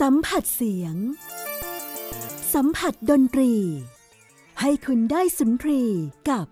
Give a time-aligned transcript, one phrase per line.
[0.00, 0.96] สัมผัสเสียง
[2.54, 3.54] สัมผัสดนตรี
[4.60, 5.82] ให้คุณได้สุนทรี
[6.30, 6.46] กับ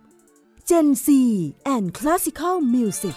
[0.68, 1.08] Gen C
[1.74, 3.16] and Classical Music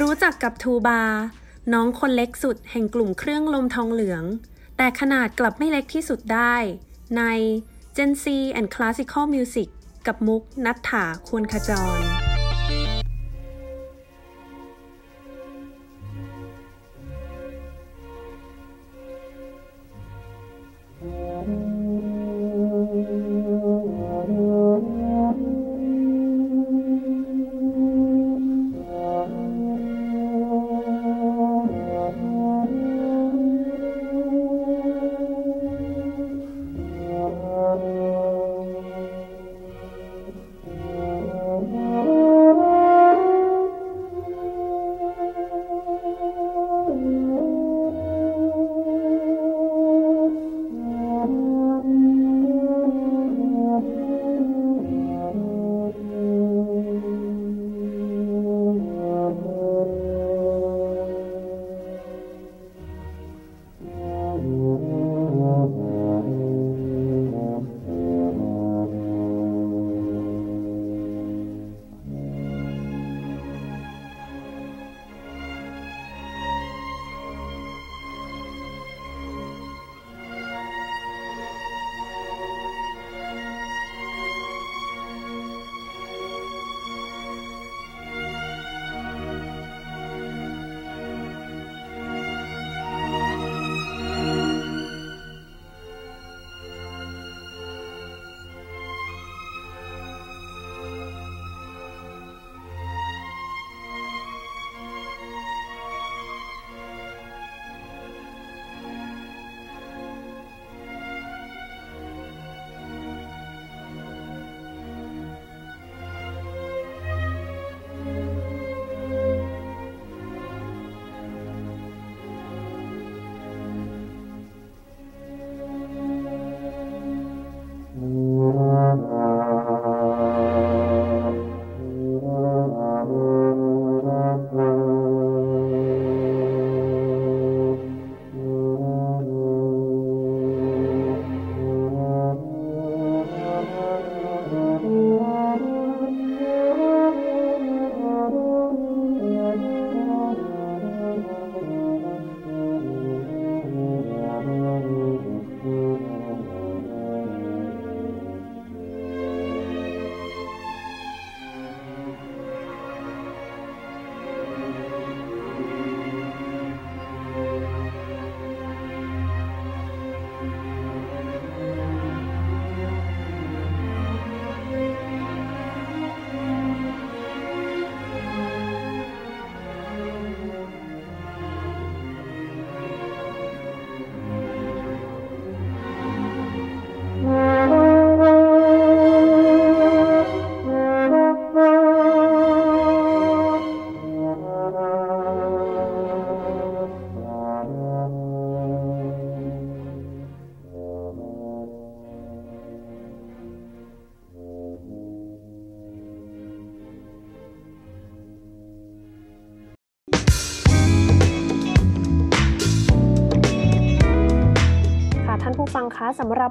[0.00, 1.02] รู้จักกับทูบา
[1.72, 4.24] น้องคนเล็กสุดแห่งกลุ่มเครื่องลมทองเหลือง
[4.76, 6.54] แต่ขนาดกลับไม่เล็กที่สุดได้
[7.16, 7.22] ใน
[7.96, 8.24] Gen C
[8.58, 9.68] and Classical Music
[10.06, 12.27] กับมุกนัฐถาควรขจร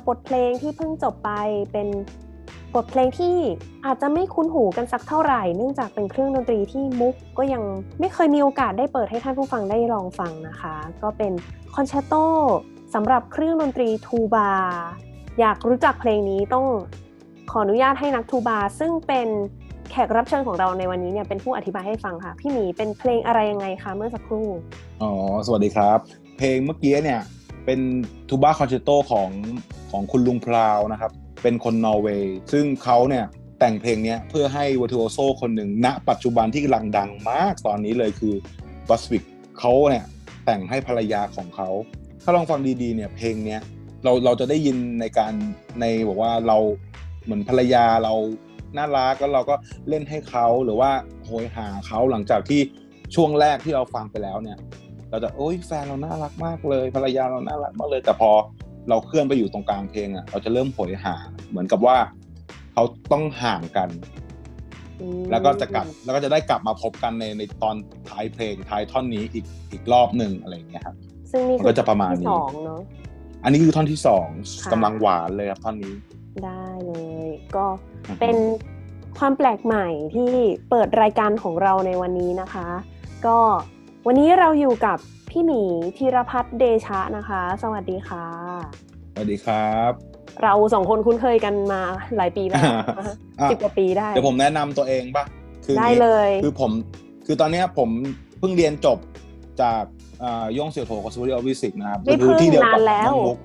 [0.08, 1.32] บทเพลงที่เพิ่งจบไป
[1.72, 1.88] เป็น
[2.76, 3.36] บทเพลงที่
[3.86, 7.64] อาจจะไม่คุ้นหูกันสักเท่าไหร่ เนื่องจากเป็นเครื่องดนตรีที่มุกก็ยัง
[8.00, 11.32] ไม่เคยมีโอกาสได้เปิดให้ท่านผู้ฟังได้ลองฟังนะคะ ก็เป็น
[11.76, 12.14] คอนแชตโต
[12.94, 14.52] สำหรับเครื่องดนตรีทูบา
[15.40, 16.66] อยากรู้จักเพลงนี้ต้อง
[17.52, 19.28] ขออนุญาตให้นักทูบา ซึ่งเป็น
[19.92, 24.48] แขกรับเชิญของเราในวันนี้เนี่ยเป็นผู้อธิบายให้ฟังค่ะ พี่หมีเป็นเพลงอะไรยังไงคะเมื่อสักครู่
[25.02, 25.12] อ๋อ
[25.46, 26.00] สวัสดีครับ
[26.38, 27.22] เพลงเมื่อกี้เนี่ย
[27.68, 27.82] เป็น
[28.30, 29.30] ทูบ้าคอนแชตโตของ
[29.92, 31.12] ของคุณลุงพราวนะครับ
[31.44, 33.26] เป็นคนนอร์เวย์ ซึ่งเขาเนี่ย
[33.60, 38.34] แต่งเพลงนี้เพื่อให้ว i ทูโอโซคนหนึ่งณ ปัจจุบันที่กำลังดังมากตอนนี้เลยคือ
[38.90, 39.24] บัสวิก
[39.60, 40.06] เขาเนี่ย
[40.46, 41.70] แต่งให้ภรรยาของเขา
[42.24, 43.62] ถ้าลองฟังดีๆเนี่ยเพลงเนี้ย
[44.04, 45.34] เราเราจะได้ยินในการ
[45.80, 46.58] ในบอกว่าเรา
[47.24, 48.14] เหมือนภรรยาเรา
[48.78, 49.56] น่ารักแล้วเราก็
[49.90, 50.92] เล่นให้เขาหรือว่า
[51.26, 52.62] โหยหาเขาหลังจากที่
[53.16, 54.58] ช่วงแรกที่เราฟังไปแล้วเนี่ย
[55.10, 58.32] เราจะโอ้ยแฟนเราน่ารักมากเลย ภรรยาเราน่ารักมากเลย แต่พอ
[58.90, 61.16] เราเคลื่อนไปอยู่ตรงกลางเพลงอะเราจะเริ่มโหยหา
[61.50, 61.98] เหมือนกับว่า
[62.74, 63.90] เขาต้องห่างกัน
[65.02, 67.76] อืมแล้วก็จะกลับแล้วก็จะได้กลับมาพบกันในในตอน
[68.10, 70.96] ท้ายเพลงท้ายท่อนนี้อีกอีกรอบหนึ่งอะไรอย่างเงี้ยครับ
[71.32, 72.82] ซึ่งนี่มันคืก็จะประมาณที่นี้สองเนาะ
[73.44, 74.28] อันนี้คือท่อนที่สอง
[74.64, 75.94] ค่ะกำลังหวานเลยครับท่อนนี้
[76.46, 76.94] ได้เล
[77.26, 77.66] ย ก็
[78.22, 78.36] เป็น
[79.18, 80.32] ความแปลกใหม่ที่
[80.70, 82.68] เปิดรายการของเราในวันนี้นะคะ
[83.26, 83.38] ก็
[84.10, 84.98] วันนี้เราอยู่กับ
[85.30, 85.62] พี่หมี
[85.98, 88.26] ธีรพัฒน์เดชะนะคะ สวัสดีค่ะ
[89.14, 89.92] สวัสดีครับ
[90.44, 91.82] เราสองคนคุ้นเคยกันมา
[92.18, 92.62] หลายปีแล้ว
[93.40, 95.26] อะสิบกว่าปีได้ เดี๋ยวผมแนะนำตัวเองปะ
[95.66, 96.72] คือได้งี้เลย คือผม
[97.26, 97.90] คือตอนเนี้ยผม
[98.40, 98.98] เพิ่งเรียนจบ
[99.62, 99.84] จาก
[100.24, 103.38] อ่าย่งเสี่ยวโถกับสุริยวิสิกนะครับไม่ก็คืที่เดียวกับเพิ่งนานแล้วน้องมุก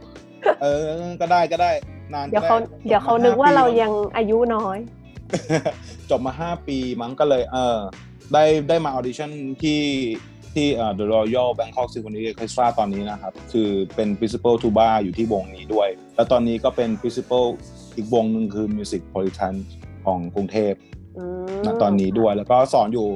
[0.63, 0.85] เออ
[1.21, 1.71] ก็ได้ก็ได้
[2.15, 4.79] นานเดี๋ยวก็เขาไเดี๋ยวเขาจบมนึกว่าห้เราปียังอายุน้อย
[6.11, 7.79] จบมาห้าปีมั้งก็เลย เออ
[8.33, 9.31] ได้ได้มาออดิชั่น
[9.63, 9.81] ที่
[10.55, 17.45] ที่เอ่อ The Royal Bangkok Symphony Orchestra ตอนนี้นะครับ คือเป็น principal tuba อยู่ที่วงนี้ด้วย แล้วตอนนี้ก็เป็น principal
[17.97, 19.55] อีกวงหนึ่งคือ Music Politan
[20.07, 20.75] ของกรุงเทพ
[21.19, 23.09] อืมณตอนนี้ด้วยแล้วก็สอนอยู่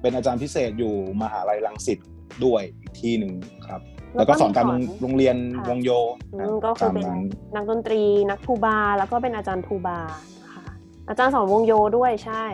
[0.00, 1.98] เป็นอาจารย์พิเศษอยู่มหาลัยรังสิต
[2.44, 3.32] ด้วยอีกที่หนึ่ง
[3.68, 3.80] ครับ
[4.16, 5.90] แล้วก็สอนตามโรงโรงเรียนค่ะวงโย
[6.34, 7.22] อืรับมก็คือตามเป็นนั้น
[7.54, 9.98] นักดนตรีนักทูบา แล้วก็เป็นอาจารย์ทูบา
[10.42, 10.64] นะคะ
[11.08, 12.44] อาจารย์สอนวงโยด้วยใช่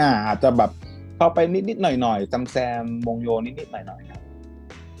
[0.00, 0.70] อ่าอาจจะแบบ
[1.16, 4.20] เข้าไปนิดนิดๆหน่อยหน่อยๆจำแซมวงโยนิดนิดๆหน่อยหน่อยๆครับ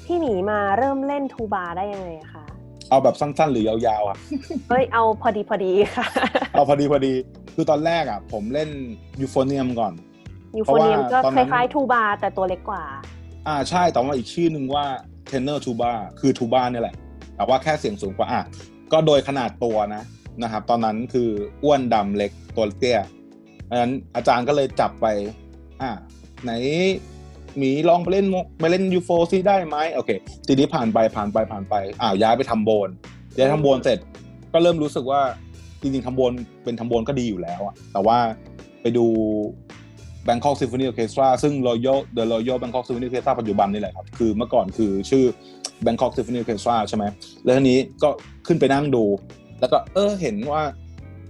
[0.04, 2.44] พี่หมีมาเริ่มเล่นทูบาได้ยังไงคะ
[2.88, 4.16] เอาแบบสั้นๆ หรือยาวๆอะ
[4.68, 6.06] เฮ้ยเอาพอดีพอดีค่ะ
[6.52, 7.12] เอาพอดีพอดี
[7.54, 8.70] คือตอนแรกอะ ผมเล่น
[9.20, 9.92] ยูโฟเนียมก่อน
[10.58, 12.84] ยูเพโฟราะว่าเนียมก็ตอนคนั้นล้ายๆทูบาแต่ตัวเล็กกว่า
[13.46, 14.84] อ่าใช่แต่ว่าอีกชื่อหนึ่งว่า
[15.26, 16.96] เทนเนอร์ทูบาคือทูบาเนี่ยแหละ
[17.36, 18.44] แต่ว่าแค่เสียงสูงกว่าอะ
[18.92, 20.02] ก็โดยขนาดตัวนะ
[20.42, 21.28] นะครับ ตอนนั้นคือ
[21.64, 23.00] อ้วนดำเล็กตัวเตี้ย
[23.70, 25.06] อันนั้นอาจารย์ก็เลยจับไป
[25.82, 25.92] อะ
[26.44, 26.52] ไหน
[27.58, 30.10] หมีลองไปเล่นมุกไปเล่นยูโฟซิได้ไหมโอเค
[30.46, 32.88] ทีนี้ผ่านไปผ่านไปผ่านไปอ้าวย้ายไปทำโบน
[33.36, 33.98] ย้ายทำโบนเสร็จ
[34.52, 35.20] ก็เริ่มรู้สึกว่า
[35.80, 36.32] จริงๆทำโบน
[36.64, 38.18] เป็นทำโบนก็ดีอยู่แล้วอะแต่ว่า
[38.82, 39.06] ไปดู
[40.28, 45.24] Bangkok Symphony Orchestra ซึ่ง Royal The Royal Bangkok Symphony Orchestra ปัจจุบันนี่แหละครับ คือเมื่อก่อนคือชื่อ
[45.86, 47.04] Bangkok Symphony Orchestra ใช่ไหม
[47.44, 48.08] แล้วทีนี้ก็
[48.46, 49.04] ขึ้นไปนั่งดู
[49.60, 50.62] แล้วก็เออเห็นว่า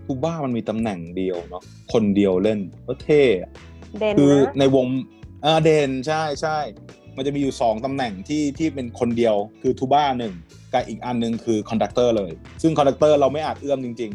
[0.06, 1.62] ทูบ้ามันมีตำแหน่งเดียวเนาะ
[1.93, 3.23] คนเดียวเล่นก็เท่
[4.00, 4.87] เด่นคือนะในวง
[5.44, 6.58] อ่าเด่นใช่ใช่
[7.17, 10.35] มันจะมีอยู่สองตำแหน่งที่ที่เป็นคนเดียวคือทูบ้าหนึ่ง
[10.73, 12.32] กับอีกอันหนึ่งคือ conductor เลย
[12.62, 14.12] ซึ่ง conductor เราไม่อาจเอื้อมจริง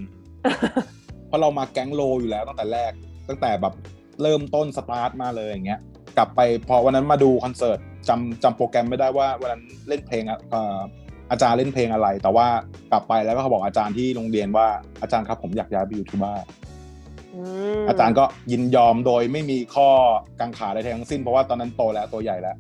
[0.62, 2.92] ๆ เพราะเรามาแก๊ง low อยู่แล้วตั้งแต่แรก
[3.28, 3.74] ตั้งแต่แบบ
[4.22, 5.80] เริ่มต้นสตาร์ทมาเลยอย่างเงี้ย
[6.18, 7.80] กลับไปพอวันนั้นมาดูคอนเสิร์ต
[8.10, 10.80] จำจำโปรแกรมไม่ได้ว่าวันนั้นเล่นเพลงอะเอ่อ
[11.32, 12.48] อาจารย์เล่นเพลงอะไร แต่ว่า
[12.92, 14.68] กลับไปแล้วก็เขาบอกอาจารย์ที่โรงเรียนว่า
[15.02, 16.44] อาจารย์ครับผมอยากย้ายไปอยู่ทูบ้า
[17.90, 19.90] อาจารย์ก็ยินยอมโดยไม่มีข้อ
[20.40, 22.56] กังขาใดๆทั้งสิ้นเพราะว่าตอนนั้นโตแล้วตัวใหญ่แล้ว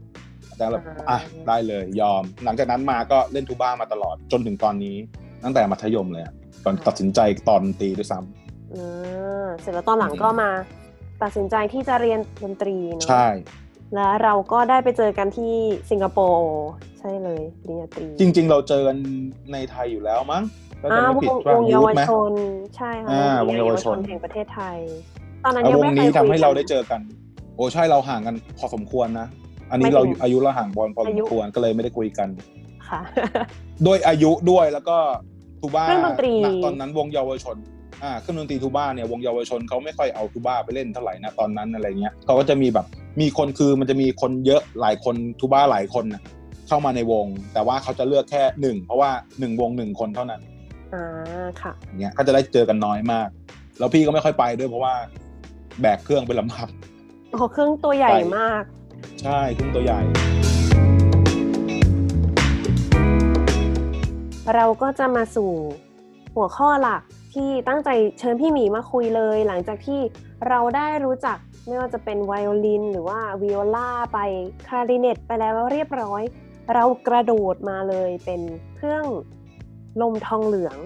[0.49, 1.17] อาจารย์แบบอะ
[1.47, 4.95] ได้เลยยอม หลังจากนั้นมาก็เล่นทูบ้ามาตลอดจนถึงตอนนี้
[5.43, 6.33] ตั้งแต่มัธยมเลยอะ
[6.63, 7.19] ก่อนตัดสินใจ
[7.49, 10.49] ตอนดนตรีด้วยซ้ำอ่าเสร็จแล้วตอนหลังก็มา
[11.23, 13.25] ตัดสินใจที่จะเรียนดนตรีเนาะใช่
[13.95, 15.53] แล้วเราก็ได้ไปเจอกันที่
[15.91, 16.49] สิงคโปร์
[16.99, 18.97] ใช่เลยปริญญาตรีจริง ๆ เราเจอกัน
[19.53, 20.43] ในไทยอยู่แล้วมั้ง
[20.81, 22.33] ถ้าอ่าจะไม่วผิดงว่าวงยูเยาวทไหมชน
[22.75, 24.77] ใช่ค่ะอ่าวงเยาวชนแห่งประเทศไทย
[25.43, 27.01] ตอนนั้นอะยังวไม่งเคนี้ยทำคุยให้กัเรานได้เจอกัน
[27.55, 29.27] โอ้ใช่เราห่างกันพอสมควรนะ
[29.71, 32.29] อันนี้เราไม่ถึงอายุเราห่างบอลพอสอามยุควรก็เลยไม่ได้คุยกัน
[32.89, 32.99] ค่ะ
[33.85, 34.97] ด้วยอายุด้วยแล้วก็
[35.61, 37.57] ทูบ้าเครื่องดนตรีณตอนนั้นวงเยาวชน
[38.03, 42.85] อ่าเครื่องดนตรีทูบ้าเนี่ยวงเยาวชนเขาไม่ค่อยเอาทูบ้าไปเล่นเท่าไหร่นะตอนนั้นอะไรเงี้ยเขาก็จะมีแบบ
[43.21, 46.21] มีคนคือมันจะมีคนเยอะหลายคนทูบ้าหลายคนนะ
[46.67, 50.41] เข้ามาในวง แต่ว่าเขาจะเลือกแค่หนึ่งเพราะว่าหนึ่งวงหนึ่งคนเท่านั้น
[50.93, 51.03] อ่า
[51.61, 53.27] ค่ะอย่างเงี้ยก็จะได้เจอกันน้อยมาก
[53.79, 54.93] แล้วพี่ก็ไม่ค่อยไปด้วยเพราะว่า
[55.81, 56.67] แบกเครื่องไปลำบาก
[57.29, 58.63] โอ้โหเครื่องตัวใหญ่ไปมาก
[59.21, 60.01] ใช่เครื่องตัวใหญ่
[64.55, 65.51] เราก็จะมาสู่
[66.35, 67.01] หัวข้อหลัก
[67.33, 69.99] ที่ตั้งใจเชิญพี่หมีมาคุยเลย หลังจากที่
[70.47, 74.19] เราได้รู้จักไม่ว่าจะเป็นไวโอลิน หรือว่าวิโอลาไป
[74.67, 76.21] คลาริเนตไปแล้วเรียบร้อย
[76.73, 78.41] เรากระโดดมาเลยเป็น
[78.75, 79.05] เครื่อง
[80.01, 80.77] ลมทองเหลือง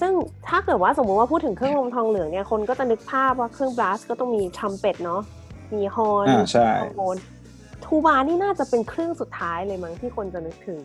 [0.00, 0.12] ซึ่ง
[0.48, 5.22] ถ้าเกิดว่าสมมุติว่าพูดถึงเครื่องลมทองเหลืองเนี่ยคนก็จะนึกภาพว่าเครื่อง brass ก็ต้องมีทรัมเป็ตเนาะ
[5.74, 7.16] มีฮอร์นอ่าใช่มีทรอมโบน
[7.84, 10.80] ทูบานี่น่าจะเป็นเครื่องสุดท้ายเลยมั้งที่คนจะนึกถึง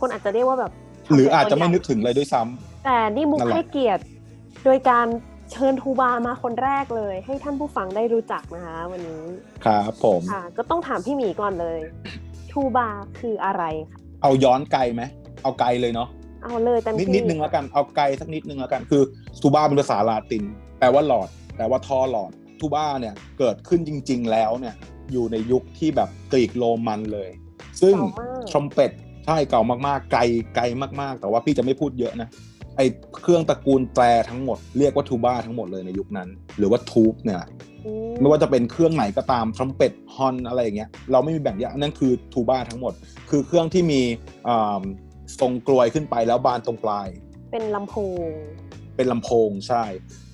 [0.00, 0.72] คนอาจจะเรียกว่าแบบ
[1.14, 4.02] หรืออาจจะไม่นึกถึงเลยด้วยซ้ำแต่นี่มุกนั่นแหละให้เกียรติ
[4.64, 5.06] โดยการ
[5.52, 9.22] เชิญทูบามาคนแรกเลย ให้ท่านผู้ฟังได้รู้จักนะคะ วันนี้
[9.64, 11.80] ครับผมค่ะก็ต้องถามพี่หมีก่อนเลย
[12.52, 12.88] ทูบา
[13.18, 15.02] คืออะไรคะเอาย้อนไกลไหม
[15.42, 16.08] เอาไกลเลยเนาะ
[16.42, 19.02] เอาเลยเต็มนิดที่นิดนึงแล้วกันเอาไกลสักนิดนึงแล้วกันคือ
[19.42, 20.42] ทูบ้าเป็นภาษาลาติน
[20.78, 24.74] แปลว่าหลอด แปลว่าท่อหลอดทูบ้าเนี่ยเกิดขึ้นจริง ๆ แล้วเนี่ย
[25.12, 27.30] อยู่ในยุคที่แบบกรีกโรมันเลย
[27.82, 28.92] ซึ่งเก่ามากทรอมเป็ต
[29.26, 30.20] ใช่เก่ามากๆ ไกล
[30.56, 30.64] ไกล
[31.00, 32.28] มากๆ แต่ว่าพี่จะไม่พูดเยอะนะ
[32.76, 32.80] ไอ
[33.22, 37.42] เครื่องตระกูลแตรทั้งหมดเรียกว่าทูบ้าทั้งหมดเลยในยุคนั้น หรือว่าทูบเนี่ย
[37.86, 42.92] อืไม่ว่าจะเป็นเครื่องไหนก็ตามทรัมเป็ตฮอนอะไรอย่างเงี้ยเราไม่มีแบ่งแยกนั่นคือทูบ้าทั้งหมด
[43.30, 44.00] คือเครื่องที่มี
[44.48, 44.82] อ่า
[45.40, 47.08] ทรงกลวยขึ้นไปแล้วบานตรงปลาย
[47.52, 47.94] เป็นลำโพ
[48.26, 48.28] ง
[48.96, 49.82] เป็นลำโพงใช่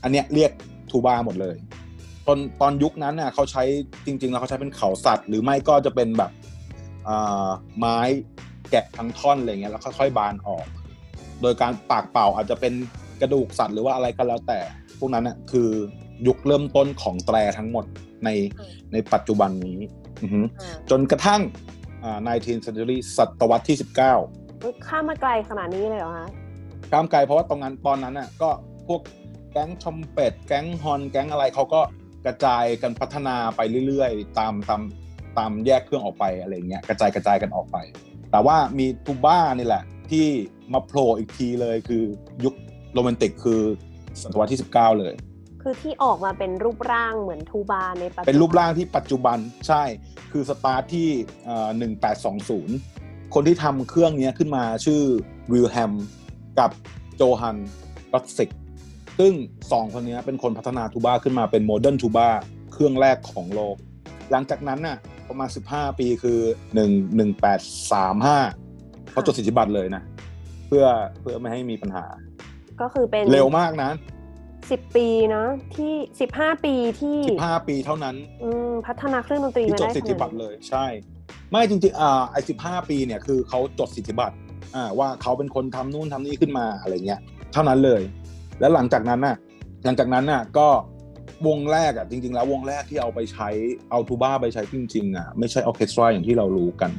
[0.03, 0.51] อันเนี้ยเรียก
[0.91, 1.57] ทูบ้าหมดเลย
[2.27, 3.63] ตอนตอนยุคนั้นน่ะเขาใช้
[4.07, 6.31] จริง ๆ แล้วเขาใช้เป็นเขาสัตว์ หรือไม่ก็จะเป็นแบบ
[7.09, 7.99] อ่าไม้
[8.71, 10.67] แกะทั้งท่อนอะไรเงี้ยแล้วค่อยๆบานออก
[11.43, 12.73] โดยการปากเป่าอาจจะเป็น
[13.21, 14.61] กระดูกสัตว์หรือว่าอะไรก็แล้วแต่
[14.99, 15.69] พวกนั้นน่ะคือ
[16.27, 17.85] ยุคเริ่มต้นของแตรทั้งหมด
[18.25, 18.29] ใน
[18.59, 19.79] อืมในปัจจุบันนี้
[20.23, 21.41] อือหืออ่าจนกระทั่ง
[22.05, 24.48] อ่า 19th century ศตวรรษที่ 19
[24.87, 26.29] ข้ามมาไกลขนาดนี้เลยเหรอคะ
[26.91, 28.51] ข้ามไกลเพราะว่าตรงนั้นตอนนั้นน่ะก็
[28.89, 29.01] พวก
[29.53, 31.81] แก๊งชอมเป็ดแก๊งฮอนแก๊งอะไรเขาก็
[32.27, 34.83] กระจายกันพัฒนาไปเรื่อยๆ ตามตาม
[35.39, 37.77] ตามแยกเครื่องออกไปอะไรเงี้ยกระจายกระจายกันออกไป
[38.31, 40.27] แต่ว่ามีทูบ้านี่แหละ ที่
[40.73, 42.03] มาโผล่อีกทีเลยคือ
[42.45, 42.55] ยุค
[42.93, 43.61] โรแมนติกคือ
[44.23, 45.15] ศตวรรษที่ 19 เลย
[45.63, 49.39] คือที่ออกมาเป็นรูปร่างเหมือนทูบาในปัจจุบันเป็นรูปร่างที่ปัจจุบัน
[49.69, 49.83] ใช่
[50.33, 51.09] คือสตาร์ทที่
[51.45, 51.71] เอ่อ
[52.37, 52.98] 1820
[53.35, 55.01] คนที่ทำเครื่องเนี้ยขึ้นมาชื่อ
[55.53, 55.93] วิลเฮล์ม
[56.59, 56.71] กับ
[57.17, 57.57] โจฮัน มอ
[58.15, 58.51] ริตซ์
[59.19, 59.33] ซึ่ง
[59.73, 62.29] สองคนเนี้ยเป็นคนพัฒนาทูบ้าขึ้นมาเป็น modern tuba
[62.73, 63.77] เครื่องแรกของโลก
[64.31, 64.97] หลังจากนั้นน่ะ
[65.29, 66.39] ประมาณ 15 ปีคือ
[66.75, 67.19] 1
[67.79, 70.03] 1835เขาจดสิทธิบัตรเลยนะ
[70.67, 70.85] เพื่อ
[71.21, 72.05] เพื่อไม่ให้มีปัญหา
[72.81, 73.91] ก็คือเป็นเร็วมากนะ
[74.71, 80.87] สิบปีเนาะที่สิบห้าปีที่15ปีเท่านั้นอืมพัฒนาเครื่องดนตรีที่มาจดได้สิทธิบัตรขนาดนี้เลย ใช่
[81.51, 84.37] ไม่จริงๆอ่าไอ้สิบห้าปีเนี่ยคือเขาจดสิทธิบัตร
[84.75, 87.21] อ่าว่าเขาเป็นคนทำนู่นทำนี่ขึ้นมาอะไรเงี้ย
[87.53, 88.03] เท่านั้นเลย
[88.61, 89.37] แล้วหลังจากนั้นน่ะ
[89.85, 90.69] หลังจากนั้นน่ะก็
[91.49, 93.49] วงแรกอะจริง ๆ แล้ววงแรกที่เอาไปใช้
[93.91, 96.91] เอาทูบ้าไปใช้จริงๆอะไม่ใช่ออร์เคสตราอย่างที่เรารู้กัน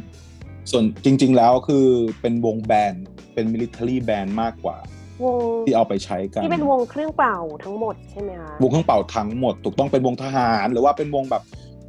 [0.71, 1.87] ส่วนจริง ๆ แล้วคือ
[2.21, 3.03] เป็นวง band
[3.33, 4.77] เป็นมิลิเ a อรี่แบนด์มากกว่า
[5.23, 11.43] วงที่เอาไปใช้กันที่เป็นวงเครื่องเป่าทั้งหมดใช่ไหมคะวงเครื่องเป่าทั้งหมด ถูกต้องเป็นวงทหาร หรือว่าเป็นวงแบบ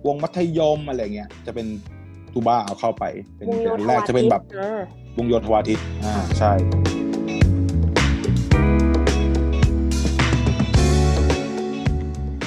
[0.06, 1.66] วงมัธยมอะไรเงี้ยจะเป็น
[2.32, 3.04] ทูบ้าเอาเข้าไป
[3.36, 4.80] เป็นวงโยเป็นธแรวากจะเป็นแบบอ่า
[5.18, 6.52] วงโยธวาทิตอ่าใช่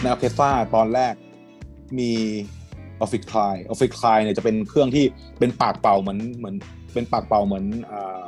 [0.01, 1.13] ในออร์เคสตราตอนแรก
[1.99, 2.11] มี
[2.99, 5.05] ophicleide ophicleide เนี่ยจะเป็นเครื่องที่
[5.39, 6.55] เป็นปากเป่าเหมือนเหมือน
[6.93, 8.21] เป็นปากเป่าเหมือนอ่า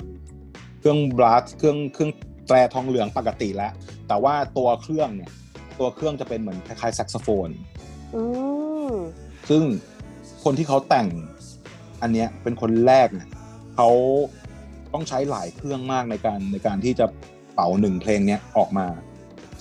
[0.79, 2.11] เครื่อง brass เครื่องเครื่อง
[2.47, 3.71] แตรทองเหลืองปกติแล้ว
[4.07, 5.31] แต่ว่าตัวเครื่องเนี่ย
[5.79, 7.49] ตัวเครื่องจะเป็นเหมือนคล้ายๆแซกโซโฟน
[8.15, 8.23] อื
[8.89, 8.91] ม
[9.49, 9.63] ซึ่ง
[10.43, 11.07] คนที่เขาแต่ง
[12.05, 13.29] อันเนี้ยเป็นคนแรกเนี่ย
[13.75, 13.89] เขา
[14.93, 17.05] ต้องใช้หลายเครื่องมากในการในการที่จะ
[17.53, 18.87] เป่าหนึ่งเพลงเนี้ยออกมา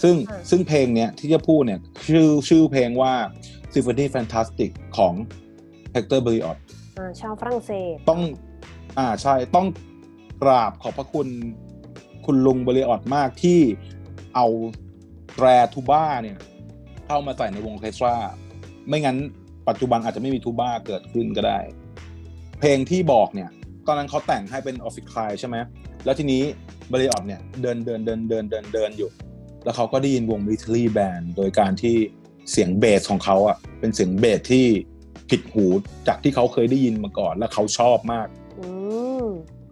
[0.02, 0.14] ซึ่ง
[0.50, 3.12] ซึ่งเพลงเนี้ยที่จะพูดเนี่ยชื่อชื่อเพลงว่า
[3.72, 5.14] Symphony Fantastic ของ
[5.94, 6.58] Hector Berlioz
[6.98, 8.20] อ่าชาวฝรั่งเศสต้อง
[8.98, 9.66] อ่าใช่ต้อง
[10.42, 11.28] กราบขอบพระคุณ
[12.26, 13.60] คุณลุงเบริออดมากที่
[14.34, 14.46] เอา
[15.34, 16.38] แตรทูบ้าเนี่ย
[17.06, 18.14] เข้ามาใส่ในวงออร์เคสตรา
[18.88, 19.16] ไม่งั้น
[19.68, 21.58] ปัจจุบันอาจจะไม่มีทูบ้าเกิดขึ้นก็ได้
[22.58, 23.50] เพลงที่บอกเนี่ย
[23.87, 25.56] ตอนนั้นเขาแต่งให้เป็นออฟฟิศคลายใช่ไหม
[26.04, 26.42] แล้วทีนี้
[26.88, 29.11] เบริออดเนี่ยเดินเดินเดินเดินเดินเดินอยู่
[29.64, 31.96] แล้วเขาก็ได้ยินวงมิท i รี่แบนโดยการที่
[32.50, 34.66] เสียงเบสของเขาอะเป็นเสียงเบสที่
[35.30, 35.66] ผิดหู
[36.08, 38.26] จากที่เขาเคยได้ยินมาก่อน แล้วเขาชอบมาก
[38.58, 38.68] อื
[39.25, 39.26] ม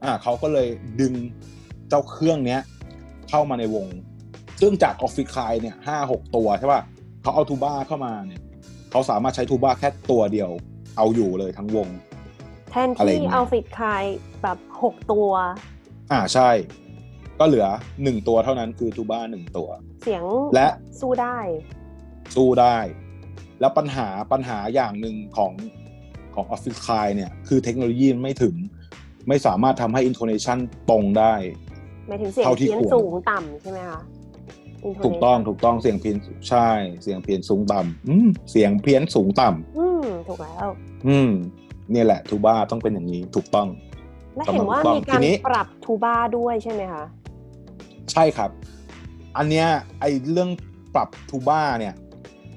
[0.04, 0.68] อ่าเขาก็เลย
[1.00, 1.12] ดึง
[1.88, 2.60] เจ้าเครื่องเนี้ย
[3.28, 3.86] เข้ามาในวง
[4.60, 6.82] ซึ่งจากออฟฟิศคลายเนี่ยห้าหกตัวใช่ป่ะ
[7.22, 8.40] เขาเอาทูบ้าเข้ามาเนี่ย
[8.90, 10.50] เขาสามารถใช้ทูบ้าแค่ตัวเดียว
[10.96, 11.88] เอาอยู่เลยทั้งวง
[12.72, 14.02] แทนที่อะไรอย่างเงี้ย ophicleide
[14.42, 15.30] แบบหกตัว
[16.12, 16.50] อ่าใช่
[17.38, 17.66] ก็เหลือ
[18.02, 19.68] หนึ่งตัวเท่านั้นคือทูบ้าหนึ่งตัว
[20.02, 20.24] เสียง
[20.54, 20.66] และ
[21.00, 21.38] สู้ได้
[22.34, 22.76] สู้ได้
[23.60, 25.52] แล้วปัญหาปัญหาอย่างหนึ่งของ
[26.34, 28.54] ของ ophicleide เนี่ย คือเทคโนโลยีไม่ถึง
[29.28, 30.58] ไม่สามารถทำให้ intonation
[30.90, 31.34] ตรงได้
[32.08, 34.00] หมายถึงเสียงเท่าที่เพี้ยนควรสูงต่ำใช่ไหมคะ
[35.04, 36.16] ถูกต้องถูกต้องเสียงเพี้ยน
[36.50, 36.68] ใช่
[37.02, 40.68] เสียงเพี้ยนสูงต่ำอืมเสียงเพี้ยนสูงต่ำอืมถูกแล้ว
[41.06, 41.30] อืม
[41.90, 43.68] เนี่ยแหละทูบ้าต้องเป็นอย่างนี้ถูกต้อง
[44.36, 47.04] และเห็นว่าถูกต้องมีการทีนี้ปรับทูบ้าด้วยใช่ไหมคะ
[48.12, 48.50] ใช่ครับ
[49.36, 49.66] อันเนี้ย
[50.00, 50.50] ไอเรื่อง
[50.94, 51.94] ปรับทูบ้าเนี่ย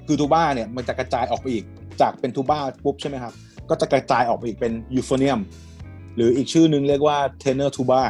[0.08, 1.66] คือทูบ้าเนี่ยมันจะกระจายออกไปอีก
[2.02, 3.34] จากเป็นทูบ้าปุ๊บใช่ไหมครับ
[3.70, 5.40] ก็จะกระจายออกไปอีกเป็นยูโฟเนียม
[6.16, 8.02] หรืออีกชื่อนึงเรียกว่า tenor tuba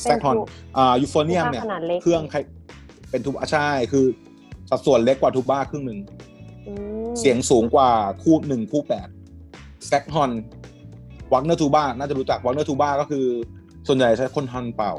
[0.00, 0.40] แซเป็นคอนทู
[0.76, 2.38] อ่ายูโฟเนียมเนี่ยขนาดเล็กเครื่องใคร
[3.10, 4.06] เป็นทูบ้าใช่คือ
[4.70, 5.98] สัดส่วนเล็กกว่าทูบ้าครึ่งหนึ่ง
[6.68, 6.72] อื
[7.04, 7.90] มเสียงสูงกว่า
[8.22, 9.08] คู่หนึ่งคู่แปด
[9.86, 10.30] แซกฮอน
[11.32, 13.26] วักเนอร์ทูบ้าน่าจะรู้จักวักเนอร์ทูบ้าก็คือ
[13.86, 14.94] ส่วนใหญ่ใช้คนฮอนเป่า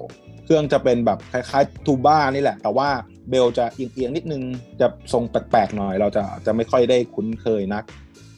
[0.45, 2.89] เครื่องจะเป็นแบบคล้ายๆทูบ้านี่แหละ แต่ว่า
[3.29, 4.41] เบลจะเอียงๆนิดนึง
[4.81, 7.83] จะทรงแปลกๆหน่อย เราจะจะไม่ค่อยได้คุ้นเคยนัก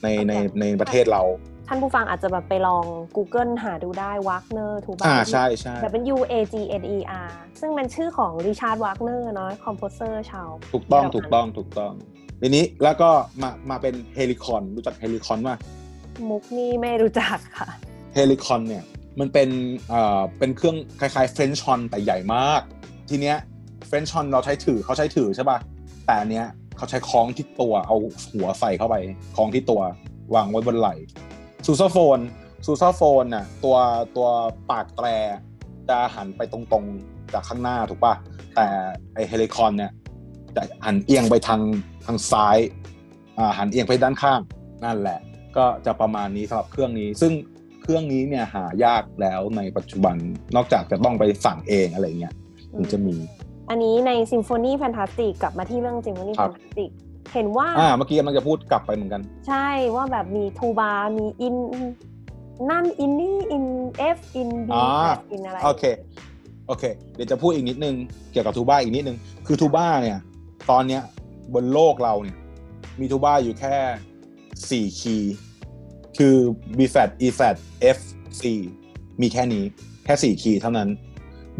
[0.03, 1.23] ในในในประเทศเรา
[1.67, 2.85] ท่านผู้ฟังอาจจะแบบไปลอง
[3.15, 5.75] Google หาดูได้ Wagner tuba อ่าใช่ใช่
[6.15, 11.93] W A G N E R ซึ่งเป็นชื่อของริชาร์ดวากเนอร์เนาะ composer ชาวถูกต้องเยอรมันถูกต้องถูกต้อง
[12.41, 13.09] ทีนี้แล้วก็
[13.41, 15.55] มามาเป็น helicon รู้จัก helicon ป่ะ
[16.29, 17.69] มุกนี่ไม่รู้จักค่ะ
[18.13, 18.83] helicon เนี่ย
[19.19, 19.49] มันเป็น
[19.89, 22.61] เอ่อเป็นเครื่องคล้ายๆ French horn แต่ใหญ่มาก
[23.09, 23.37] ทีเนี้ย
[23.87, 25.57] French horn เราใช้ถือเขาใช้ถือใช่ป่ะ
[26.05, 26.45] แต่อันเนี้ย
[26.77, 27.97] เขาใช้คล้องที่ตัวเอา
[28.31, 28.95] หัวใส่เข้าไป
[29.35, 29.81] คล้องที่ตัว
[30.35, 30.95] วางไว้บนไหล่
[31.65, 32.19] sousaphone
[32.65, 33.77] sousaphone น่ะตัว
[34.15, 34.27] ตัว
[34.71, 35.07] ปากแตร
[35.89, 38.13] จะหันไปตรงๆจากข้างหน้าถูกป่ะ
[38.55, 38.67] แต่
[39.13, 39.91] ไอ helicon เนี่ย
[40.55, 41.61] จะหันเอียงไปทาง
[42.05, 42.57] ทางซ้าย
[43.37, 44.39] อ่าหันเอียงไปด้านข้าง
[44.83, 45.19] นั่นแหละ
[45.57, 47.33] ก็จะประมาณนี้สำหรับเครื่องนี้ ซึ่ง
[47.81, 50.15] เครื่องนี้เนี่ยหายากแล้วในปัจจุบัน
[50.55, 52.33] นอกจากจะต้องไปสั่งเองอะไรเงี้ย
[52.75, 53.15] ถึงจะมี
[53.69, 56.91] อันนี้ในซิมโฟนี fantastic กลับมาที่เรื่องซิมโฟนี fantastic ครับนตาสติก
[57.33, 61.55] เห็นว่าอ่าเมื่อกี้มันจะพูดกลับไปเหมือนกัน ใช่ว่าแบบมีทูบา มี in
[62.69, 63.65] นั่น in นี่ in
[63.97, 65.83] F in B อ่า in อะไรโอเค
[66.67, 66.83] โอเค
[67.15, 67.95] เดี๋ยวจะพูดอีกนิดนึง
[68.31, 70.17] เกี่ยวกับทูบ้าอีกนิดนึง คือทูบ้าเนี่ย
[70.69, 71.01] ตอนเนี้ย
[71.53, 72.37] บนโลกเราเนี่ย
[72.99, 73.75] มีทูบ้าอยู่แค่
[74.69, 75.35] สี่คีย์
[76.17, 76.35] คือ
[76.77, 77.55] B flat E flat
[77.95, 77.99] F
[78.41, 78.43] C
[79.21, 79.63] มีแค่นี้
[80.05, 80.89] แค่สี่คีย์เท่านั้น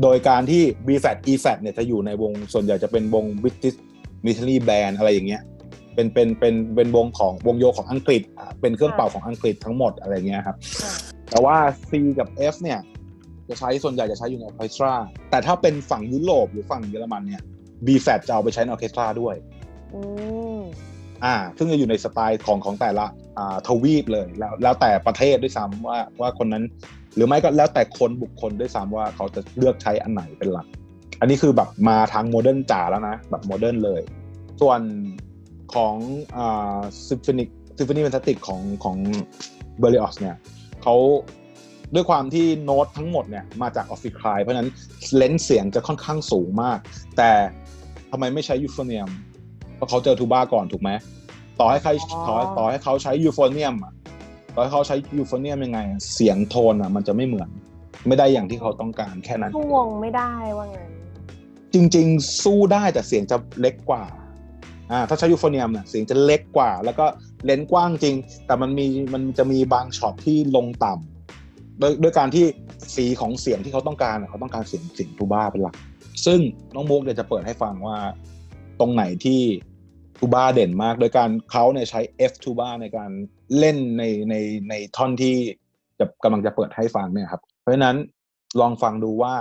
[0.02, 3.78] โดยการที่ B flat E flat เนี่ยจะอยู่ในวงส่วนใหญ่จะเป็นวง British
[4.26, 5.42] Military Band อะไรอย่างเงี้ย
[5.96, 10.92] เป็นเป็นเป็นเป็นวงของวงโยของอังกฤษอะเป็นเครื่องเป่าของอังกฤษทั้งหมดอะไรเงี้ยครับอ่า
[11.30, 11.58] แต่ว่า
[11.90, 12.80] C กับ F เนี่ย
[13.50, 14.94] จะใช้ส่วนใหญ่จะใช้อยู่ในออร์เคสตรา
[15.30, 17.42] แต่ถ้าเป็นฝั่งยุโรปหรือฝั่งเยอรมันเนี่ย
[17.86, 19.36] B flat จะเอาไปใช้ในออร์เคสตราด้วย
[19.94, 20.02] อื
[20.60, 20.62] ม
[21.24, 23.27] อ่าซึ่งจะอยู่ในสไตล์ของของแต่ละอ่า
[23.67, 26.63] ทวีปเลยแล้วแล้วแต่ประเทศด้วยซ้ำว่าว่าคนนั้น
[27.15, 30.67] หรือไม่ก็แล้วแต่คนบุคคลด้วยซ้ำว่าเขาจะเลือกใช้อันไหนเป็นหลัก
[31.20, 34.01] อันนี้คือแบบมาทาง modern จ๋าแล้วนะแบบ modern เลย
[34.62, 34.82] ส่วน
[35.74, 35.96] ของ
[37.08, 38.98] symphonic ซิมโฟนี fantastic ของของ
[39.79, 40.36] เบอร์ลิออสเนี่ย
[40.84, 40.96] เขา
[41.94, 44.70] ด้วยความที่โน้ตทั้งหมดเนี่ยมาจาก ophicleide เพราะฉะนั้น
[45.16, 46.79] range เสียงจะค่อนข้างสูงมาก
[47.17, 47.32] แต่
[48.12, 49.10] ทำไมไม่ใช้ยูโฟเนียม
[49.75, 50.89] เพราะเขาเจอทูบ้าก่อนถูกไหม
[51.60, 53.94] ต่อให้ใครอ๋อต่อต่อให้เขาใช้ยูโฟเนียมอะ
[54.56, 57.50] ต่อให้เขาใช้ยูโฟเนียมยังไงอะเสียงโทนอะ มันจะไม่เหมือน
[58.08, 60.90] ไม่ได้อย่างที่เขาต้องการแค่นั้นสู้วงไม่ได้ว่างั้น
[61.74, 64.04] จริง ๆ สู้ได้แต่เสียงจะเล็กกว่า
[64.91, 67.06] อ่าถ้าใช้ยูโฟเนียมเนี่ยเสียงจะเล็กกว่า แล้วก็
[67.46, 68.15] range กว้างจริง
[68.46, 72.46] แต่มันมีมันจะมีบางช็อตที่ลงต่ำโดยด้วยการที่
[72.96, 75.76] สีของเสียงที่เขาต้องการอะเขาต้องการเสียงเสียงทูบ้าเป็นหลัก
[76.26, 76.39] ซึ่ง
[76.76, 77.98] น้องมุกเดี๋ยวจะเปิดให้ฟังว่า
[78.80, 79.41] ตรงไหนที่
[80.19, 82.01] ทูบ้าเด่นมาก โดยการเขาเนี่ยใช้
[82.32, 83.12] F ทูบ้าในการ
[83.58, 84.36] เล่นในใน
[84.69, 85.36] ในท่อนที่
[85.99, 87.97] จะกำลังจะเปิดให้ฟังเนี่ยครับ เพราะฉะนั้น
[88.60, 89.36] ลองฟังดูว่า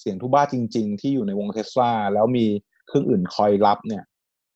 [0.00, 2.46] เสียงทูบ้าจริง ๆ ที่อยู่ในวงออร์เคสตราแล้วมี
[2.86, 4.04] เครื่องอื่นคอยรับเนี่ย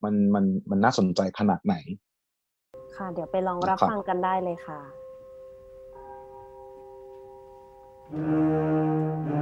[0.04, 1.74] มันมันมันน่าสนใจขนาดไหน
[2.96, 4.80] ค่ะ เดี๋ยวไปลองรับครับฟังกันได้เลยค่ะ
[9.30, 9.40] ค่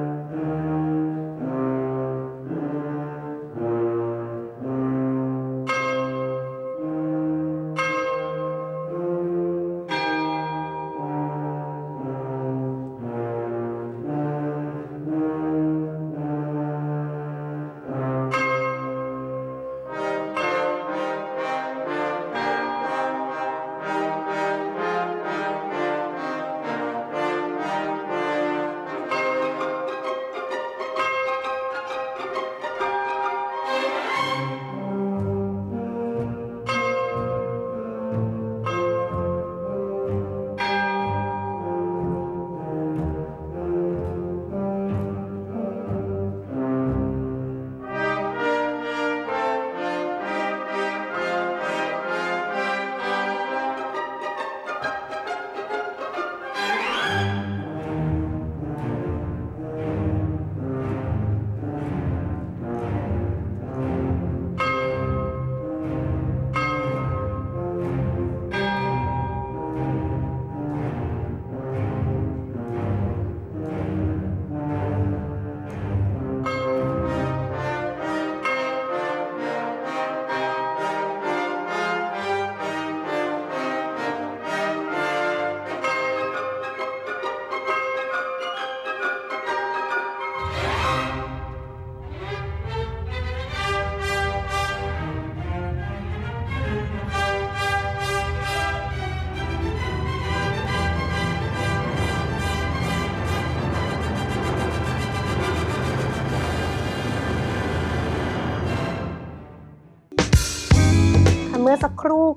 [0.00, 0.03] ะ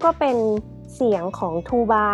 [0.08, 0.40] ก็เป็น
[0.96, 2.08] เสียงของทูบา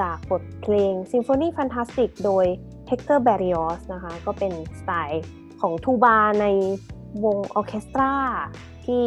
[0.00, 2.46] จากบทเพลง Symphony Fantastic โดย
[2.90, 5.24] Hector Berlioz นะคะ ก็เป็นสไตล์
[5.60, 6.46] ของทูบาใน
[7.24, 8.12] วงออเคสตรา
[8.86, 9.04] ที่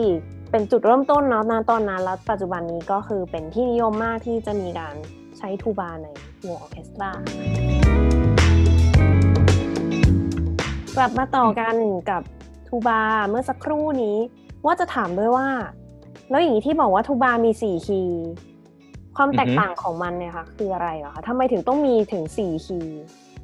[0.52, 4.96] เป็นจุดเริ่มต้นเนาะนตอนนั้นแล้วปัจจุบันนี้ก็คือเป็นที่นิยมมากที่จะมีการ
[5.38, 6.08] ใช้ทูบาใน
[6.46, 7.12] วงออเคสตรา
[10.96, 11.76] กลับมาต่อกัน
[12.10, 12.22] กับ
[12.68, 14.18] ทูบาเมื่อสักครู่นี้
[14.66, 15.48] ว่าจะถามด้วยว่า
[16.30, 18.24] แล้วอย่างนี้ที่บอกว่าทูบามีสี่คีย์
[19.16, 23.02] ความแตกต่างของมันเนี่ยค่ะ คืออะไรเหรอคะทำไมถึงต้องมีถึงสี่คีย์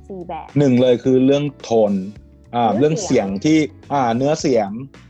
[0.07, 1.93] สี่แบบหนึ่งเลยคือเรื่องโทน
[2.55, 3.57] อ่าเนื้เรื่องเสีเสียงที่
[3.93, 4.69] อ่าเนื้อเสียง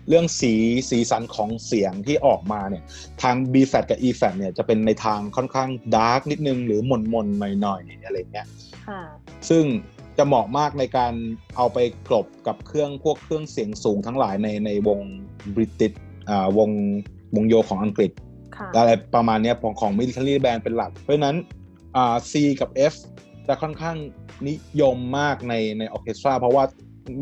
[0.10, 0.54] เรื่องสี
[0.90, 2.84] สีสันของเสียงที่ออกมาเนี่ย
[3.22, 8.48] ทาง B flat กับ E flat เนี่ยจะเป็นในทางค่อนข้าง dark นิดนึง หรือหม่นหม่นๆหน่อยๆอะไรเงี้ย
[8.88, 9.02] ค่ะ
[9.50, 9.64] ซึ่ง
[10.18, 11.14] จะเหมาะมากในการ
[11.58, 11.78] เอาไป
[12.08, 15.00] กลบกับเครื่องพวกเครื่องเสียงสูงทั้งหลายในในวง
[15.54, 15.94] British
[16.30, 16.70] อ่าวง
[17.36, 18.12] วงโยของอังกฤษ
[18.58, 21.36] ค่ะอะไรประมาณเนี้ยของของ military band เป็นหลัก เพราะฉะนั้น
[21.96, 22.94] อ่า C กับ F
[23.48, 23.98] จะค่อนข้าง
[24.48, 26.64] นิยมมากในในออร์เคสตราเพราะว่า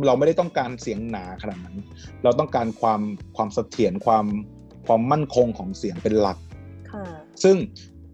[0.05, 1.77] เราไม่ได้ต้องการเสียงหนาขนาดนั้น
[2.23, 3.01] เราต้องการความ
[3.35, 4.25] ความเสถียรความ
[4.87, 6.37] ความมั่นคงของเสียงเป็นหลัก
[6.91, 7.05] ค่ะ
[7.43, 7.57] ซึ่ง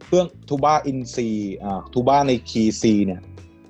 [0.05, 1.29] เครื่องทูบ้า in C
[1.63, 3.21] อ่าทูบ้าในคีย์ C เนี่ย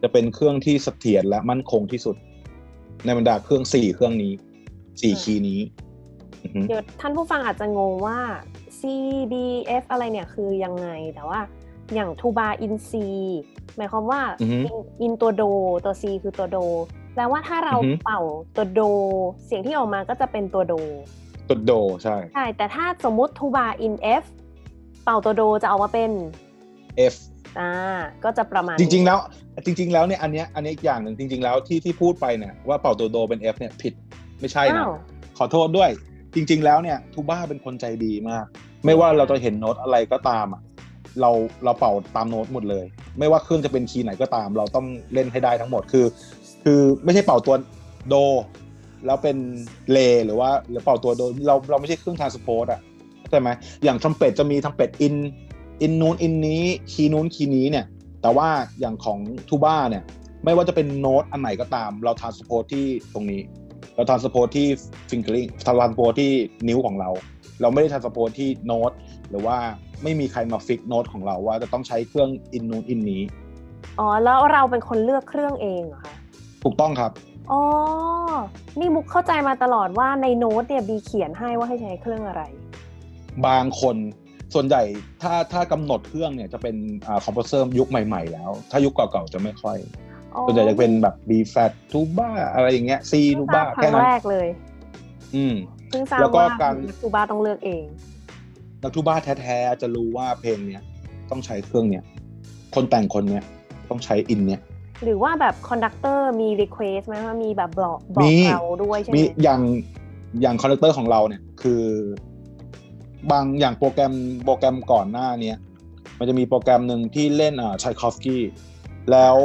[0.01, 2.15] จะเป็นเครื่องที่เสถียรและมั่นคงที่สุด
[3.05, 4.33] ในบรรดาเครื่องสี่เครื่องนี้
[5.01, 5.92] สี่ค่ะคีย์นี้อือฮึ
[6.67, 8.19] เดี๋ยวท่านผู้ฟังอาจจะงงว่า
[8.79, 8.81] C
[9.33, 9.35] D
[9.81, 11.39] F อะไรเนี่ยคือยังไงแต่ว่า
[11.93, 13.05] อย่างทูบา in C
[13.77, 14.57] หมายความว่าอือฮึ
[15.01, 15.43] in ตัวโด
[15.85, 16.57] ตัว C คือตัวโด
[17.15, 18.21] แปลว่าถ้าเราอือฮึเป่า
[18.55, 18.81] ตัวโด
[19.45, 20.73] เสียงที่ออกมาก็จะเป็นตัวโด
[21.49, 21.71] ตัวโด
[22.03, 24.23] ใช่ใช่แต่ถ้าสมมุติทูบา in F
[25.03, 26.11] เป่าตัวโดจะออกมาเป็น
[27.13, 27.15] F
[27.59, 27.71] อ่า
[28.23, 29.19] ก็จะประมาณจริงๆนี้แล้ว
[29.65, 33.93] จริง ๆ แล้วเนี่ยอันเนี้ยอันเนี้ยอีกอย่างหนึ่งจริง ๆ แล้วที่ที่พูดไปเนี่ยว่าเป่าตัวโดเป็น F เนี่ยผิด
[34.39, 34.91] ไม่ใช่นะอ้าว
[35.37, 35.89] ขอโทษด้วย
[36.35, 38.45] จริง ๆ แล้วเนี่ยทูบ้าเป็นคนใจดีมาก
[38.85, 40.61] ไม่ว่าเราจะเห็นโน้ตอะไรก็ตามอะ
[41.21, 41.31] เรา
[41.63, 42.85] เราเป่าตามโน้ตหมดเลย
[43.19, 46.05] ไม่ว่าเครื่องจะเป็นคีย์ไหนก็ตาม เราต้องเล่นให้ได้ทั้งหมดคือ
[46.63, 47.55] คือไม่ใช่เป่าตัว
[48.09, 48.15] โด
[49.05, 49.37] แล้วเป็น
[49.91, 52.81] เลหรือว่าหรือเป่าตัวโดเราเราไม่ใช่เครื่อง transpose อะ
[53.19, 53.49] เข้าใจไหม
[53.83, 55.15] อย่างทรัมเป็ตจะมีทรัมเป็ต in
[55.81, 57.85] in นู้น in นี้คีย์นู้นคีย์นี้เนี่ย
[58.21, 58.47] แต่ว่า
[58.79, 59.19] อย่างของ
[59.49, 60.03] ทูบ้าเนี่ย
[60.45, 63.41] ไม่ว่าจะเป็นโน้ตอันไหนก็ตาม เรา transpose ที่ตรงนี้
[63.95, 64.67] เรา transpose ที่
[65.09, 66.31] fingering transpose ที่
[66.67, 67.09] นิ้วของเรา
[67.61, 68.91] เราไม่ได้ transpose ที่โน้ต
[69.29, 69.57] หรือว่า
[70.03, 73.23] ไม่มีใครมา fix โน้ตของเราว่าจะต้องใช้เครื่อง in นู้น in นี้
[73.99, 76.15] อ๋อ แล้วเราเป็นคนเลือกเครื่องเองเหรอคะ
[76.63, 77.11] ถูกต้องครับ
[77.51, 77.61] อ๋อ
[78.79, 82.41] นี่มุกเข้าใจมาตลอดว่าในโน้ตเนี่ยบีเขียนให้ว่าให้ใช้เครื่องอะไร
[83.45, 83.95] บางคน
[84.53, 84.83] ส่วนใหญ่
[85.21, 86.75] ถ้าถ้ากำหนดเครื่องเนี่ยจะเป็น
[87.07, 89.77] อ่าคอมโพเซอร์ยุคใหม่ ๆ แล้ว ถ้ายุคเก่าๆจะไม่ค่อย
[90.11, 90.12] อ๋อ
[90.47, 94.47] ส่วนใหญ่จะเป็นแบบ B flat tuba อะไรอย่างเงี้ย C เพิ่ง tuba ทราบคแค่รั้งนั้นแรกเลย
[95.35, 95.55] อืม
[95.89, 97.85] เพิ่งทราบแล้วก็ว่าการนักทูบาต้องเลือกเอง
[98.83, 100.81] นักทูบ้าแท้ๆจะรู้ว่าเพลงเนี้ย
[101.29, 102.03] ต้องใช้เครื่องเนี้ย
[102.75, 103.43] คนแต่งคนเนี้ย
[103.89, 104.61] ต้องใช้ in เนี้ย
[105.03, 109.61] หรือว่าแบบ conductor มี request ไหมว่ามีแบบบอกบอมีกเราด้วยใช่ไหมมีอย่าง
[110.41, 111.83] อย่าง conductor ของเราเนี่ยคือ
[113.31, 114.13] บางอย่างโปรแกรม
[114.45, 115.57] โปรแกรมก่อนหน้าเนี้ย
[116.19, 118.43] มันจะมีโปรแกรมหนึ่งที่เล่นอ่าชัยคอฟสกี้
[119.11, 119.35] แล้ว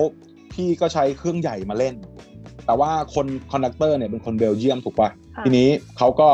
[0.52, 1.94] พี่ก็ใช้เครื่องใหญ่มาเล่น
[2.66, 6.28] แต่ว่าคน conductor เนี่ยเป็นคนเบลเยียมถูกป่ะค่ะ ทีนี้เขาก็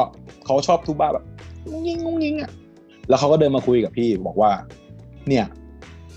[0.46, 1.24] เขาชอบทูบ้าแบบ
[1.70, 2.50] งุ้งยิงงุ้งยิงอะ
[3.08, 4.50] แล้วเขาก็เดินมาคุยกับพี่บอกว่า
[5.28, 5.44] เนี่ย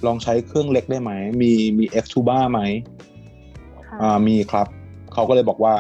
[0.05, 2.60] ลองใช้เครื่องเล็กได้ไหม มีมี F ทูบ้าไหม
[3.88, 4.67] ค่ะอ่ามีครับ
[5.13, 5.73] เขาก็เลยบอกว่า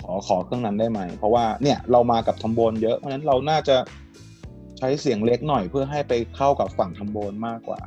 [0.00, 3.76] ขอขอเครื่องนั้นได้ไหม เพราะว่าเนี่ยเรามากับทรอมโบนเยอะเพราะฉะนั้นเราน่าจะ
[4.78, 7.80] ใช้เสียงเล็กหน่อยเพื่อให้ไปเข้ากับฝั่งทรอมโบนมากกว่า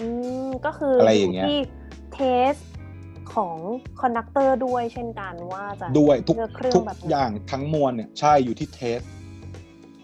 [0.00, 0.06] อื
[0.46, 2.54] มก็คือออะไรอย่างเงี้ยที่ taste
[3.34, 3.56] ของ
[4.00, 9.00] conductor ด้วยเช่นกันว่าจะด้วยทุกเลือกเครื่องทุกแบบไหนอย่างทั้งมวลเนี่ยใช่อยู่ที่ taste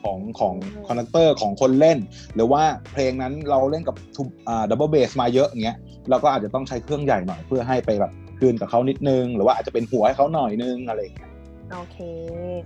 [0.03, 1.99] ของของอืม conductor ของคนเล่น
[2.35, 5.79] หรือว่าเพลงนั้นเราเล่นกับทุบอ่าดับเบิลเบสมาเยอะอย่างเงี้ย
[6.11, 11.31] เราก็อาจจะต้องใช้เครื่องใหญ่หน่อยเพื่อให้ไปแบบกลืนกับเขานิดนึง หรือว่าอาจจะเป็นหัวให้เขาหน่อยนึงอะไรอย่างเงี้ย
[11.73, 11.99] โอเค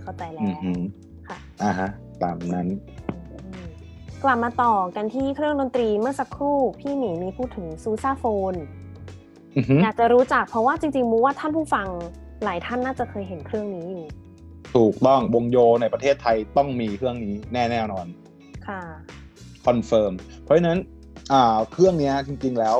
[0.01, 0.81] เข้าใจแล้อืวอหือ
[1.27, 1.89] ค่ะอ่าฮะ
[2.23, 2.67] ตามนั้น
[3.43, 3.65] อืม
[4.23, 8.53] กลับมาต่อกันที่เครื่องดนตรีเมื่อสักครู่พี่หมีมีพูดถึงซูซาโฟน
[9.55, 11.87] อือหืออยากจะรู้จักเพราะว่าจริงๆมูว่าท่านผู้ฟัง
[12.43, 14.05] หลายท่านน่าจะเคยเห็นเครื่องนี้อยู่
[14.75, 18.05] ถูกต้องวงโยในประเทศไทยต้องมีเครื่องนี้แน่แน่นอน
[18.67, 18.81] ค่ะ
[19.65, 20.13] confirm
[20.43, 20.79] เพราะฉะนั้น
[21.33, 22.77] อ่าเครื่องเนี้ยจริงๆแล้ว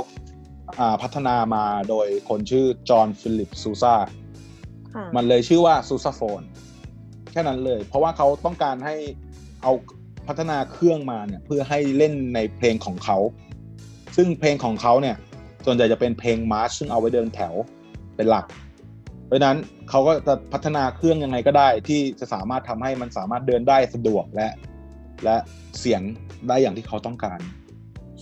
[0.79, 3.95] อ่าพัฒนามาโดยคนชื่อจอห์นฟิลิปซูซา
[4.93, 6.41] ค่ะมันเลยชื่อว่าซูซาโฟน
[7.31, 8.95] แค่นั้นเลย เพราะว่าเขาต้องการให้
[9.63, 9.71] เอา
[10.27, 13.17] พัฒนาเครื่องมาเนี่ยเพื่อให้เล่นในเพลงของเขา
[14.15, 15.15] ซึ่งเพลงของเขาเนี่ย
[15.65, 17.53] ส่วนใหญ่จะเป็นเพลงมาร์ชซึ่งเอาไว้เดินแถว
[18.15, 18.45] เป็นหลัก
[19.25, 19.57] เพราะฉะนั้น
[19.89, 24.49] เขาก็จะพัฒนาเครื่องยังไงก็ได้ ที่จะสามารถทำให้มันสามารถเดินได้สะดวกและ
[25.23, 25.35] และ
[25.79, 26.01] เสียง
[26.47, 27.39] ได้อย่างที่เขาต้องการ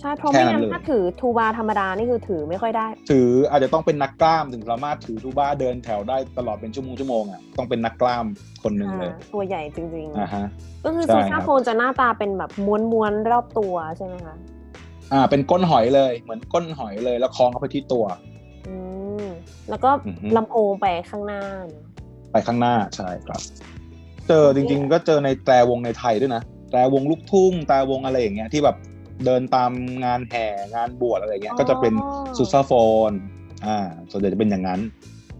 [0.00, 8.26] ใช่เพราะแค่ไม่นั้นงั้นเลยถ้าถือทูบาธรรมดานี่คือถือไม่ค่อยได้ ถืออาจจะต้องเป็นนักกล้ามถึงสามารถถือทูบ้าเดินแถวได้ตลอดเป็นชั่วโมงชั่วโมงอะต้องเป็นนักกล้าม
[8.62, 12.50] คนหนึ่งเลยอ่าตัวใหญ่จริงอ่าฮะๆก็คือใช่ซูครัซาบโฟนจะหน้าตาเป็นแบบ
[12.92, 14.36] ม้วนๆรอบตัวใช่ไหมคะ
[15.12, 18.04] อ่า เป็นก้นหอยเลย เหมือนก้นหอยเลย แล้วคล้องเข้าไปที่ตัว
[18.66, 18.74] อื
[19.22, 19.26] ม
[19.70, 21.84] แล้วก็อือฮึลำโพงไปข้างหน้าเนอะ
[22.32, 23.40] ไปข้างหน้าใช่ครับ
[24.28, 28.76] เจอจริง ๆ ก็เจอในแตรวงในไทยด้วยนะแตรวงลูกทุ่งแตรวงอะไรอย่างเงี้ยที่แบบ
[29.24, 29.70] เดินตาม
[30.04, 31.94] งานแห่งานบวชอะไรอย่างเงี้ย ก็จะเป็น
[32.36, 32.72] ซูซาโฟ
[33.08, 33.10] น
[33.66, 33.78] อ่า
[34.10, 34.80] ส่วนใหญ่จะเป็นอย่างนั้น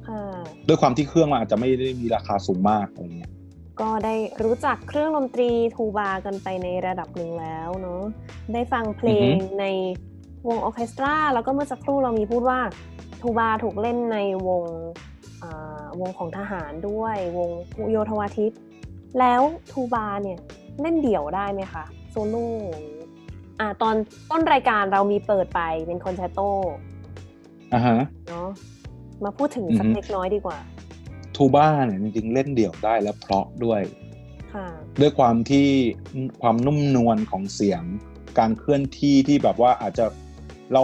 [0.08, 0.22] ค่ะ
[0.68, 3.32] ด้วยความที่เครื่องมันอาจจะไม่ได้มีราคาสูงมากอะไรเงี้ย
[3.80, 8.02] ก็ได้รู้จักเครื่องดนตรีทูบากันไปในระดับหนึ่งแล้วเนาะ
[8.52, 9.28] ได้ฟังเพลง
[9.60, 9.64] ใน
[10.48, 12.60] วงออร์เคสตรา แล้วก็เมื่อสักครู่เรามีพูดว่า
[13.22, 14.64] ทูบาถูกเล่นในวง
[15.42, 17.50] อ่าวงของทหารด้วย วง
[17.90, 18.52] โยธวาทิต
[19.18, 19.40] แล้ว
[19.72, 20.38] ทูบาเนี่ย
[20.80, 23.04] เล่นเดี่ยวได้ไหมคะโซโล่อย่างนี้
[23.60, 23.94] อ่าตอน
[24.30, 26.40] ต้นรายการเรามีเปิดไปเป็น concerto
[27.74, 28.48] อ่าฮะเนาะ
[29.24, 30.58] มาพูดถึงสักอือฮึเล็กน้อยดีกว่า
[31.42, 33.80] ทูบ้าเนี่ยจริงๆเล่นเดี่ยวได้แล้วเพราะด้วย
[34.54, 34.66] ค่ะ
[35.00, 35.68] ด้วยความที่
[36.42, 37.82] ความนุ่มนวลของเสียง
[38.38, 40.04] การเคลื่อนที่ที่แบบว่าอาจจะ
[40.72, 40.82] เรา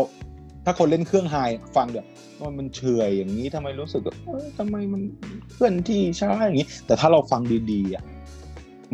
[0.64, 1.37] ถ้าคนเล่นเครื่องไฮ
[1.77, 2.07] ฟังแบบ
[2.40, 5.03] ว่ามันเฉอยอย่างนี้ทำไมรู้สึกแบบเอ้ยทำไมมัน
[5.53, 7.42] เคลื่อนที่ช้าอย่างนี้ แต่ถ้าเราฟัง
[7.73, 8.05] ดีๆอะ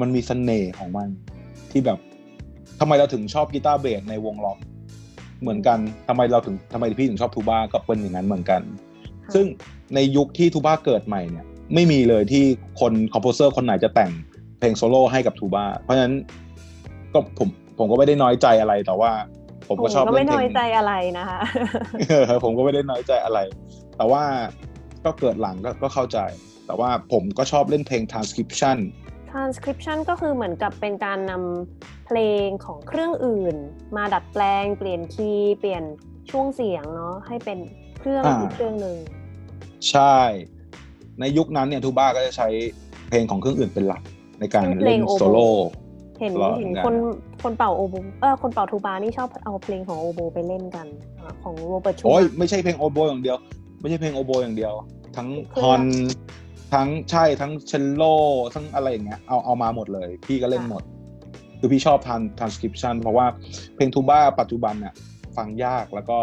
[0.01, 1.09] มันมีเสน่ห์ของมัน
[1.71, 1.99] ที่แบบ
[2.81, 4.59] ทำไมเราถึงชอบกีตาร์เบสในวงล็อก
[5.41, 8.61] เหมือนกันทำไมเราถึงทำไมพี่ถึงชอบทูบ้าก็เป็นอย่างนั้นเหมือนกัน
[9.25, 9.47] ค่ะซึ่ง
[9.95, 12.45] ในยุคที่ทูบ้าเกิดใหม่เนี่ย ไม่มีเลยที่
[12.81, 14.11] คน composer คนไหนจะแต่ง
[14.59, 16.15] เพลงโซโล่ให้กับทูบ้าเพราะฉะนั้น
[17.13, 17.49] ก็ผม
[17.79, 19.11] ผมก็ไม่ได้น้อยใจอะไรแต่ว่า
[19.69, 21.41] ผมก็ชอบก็เล่ไม่น้อยใจนี้อะไรนะคะ
[22.09, 23.39] เออผมก็ไม่ได้น้อยใจอะไร
[23.97, 24.23] แต่ว่า
[25.05, 26.19] ก็เกิดหลังก็ก็เข้าใจ
[26.67, 28.79] แต่ว่าผมก็ชอบเล่นเพลง transcription
[29.31, 33.57] transcription ก็คือเหมือนกับเป็นการนำเพลงของเครื่องอื่น
[33.97, 35.83] มาดัดแปลง เปลี่ยนคีย์เปลี่ยน
[36.31, 37.59] ช่วงเสียงเนาะให้เป็น
[37.99, 38.97] เครื่องอ่าอีกเครื่องหนึ่ง
[39.91, 40.17] ใช่
[41.21, 42.49] ในยุคนั้นเนี่ยทูบ้าก็จะใช้
[43.09, 44.03] เพลงของเครื่องอื่นเป็นหลัก
[44.41, 45.49] ในการเล่นโซโล่
[46.21, 46.95] เห็นตลอดเห็นงานคน
[47.43, 50.87] คนเป่าโอโบเออคนเป่าทูบานี่ชอบเอาเพลงของโอโบไปเล่นกัน
[51.19, 53.37] อ่าของโรเบิร์ตชูโอ้ยไม่ใช่เพลงโอโบอย่างเดียว
[53.81, 54.73] ไม่ใช่เพลงโอโบอย่างเดียว
[55.17, 55.83] ทั้งเครื่องฮองอน
[56.75, 58.03] ทั้งใช่ทั้งเชลโล
[58.55, 60.83] ทั้งอะไรอย่างเงี้ยเอาเอามาหมดเลย พี่ก็เล่นหมด
[61.59, 63.27] คือพี่ชอบทาน transcription เพราะว่า
[63.75, 64.95] เพลงทูบ้าปัจจุบันน่ะ
[65.37, 66.19] ฟังยากแล้วก็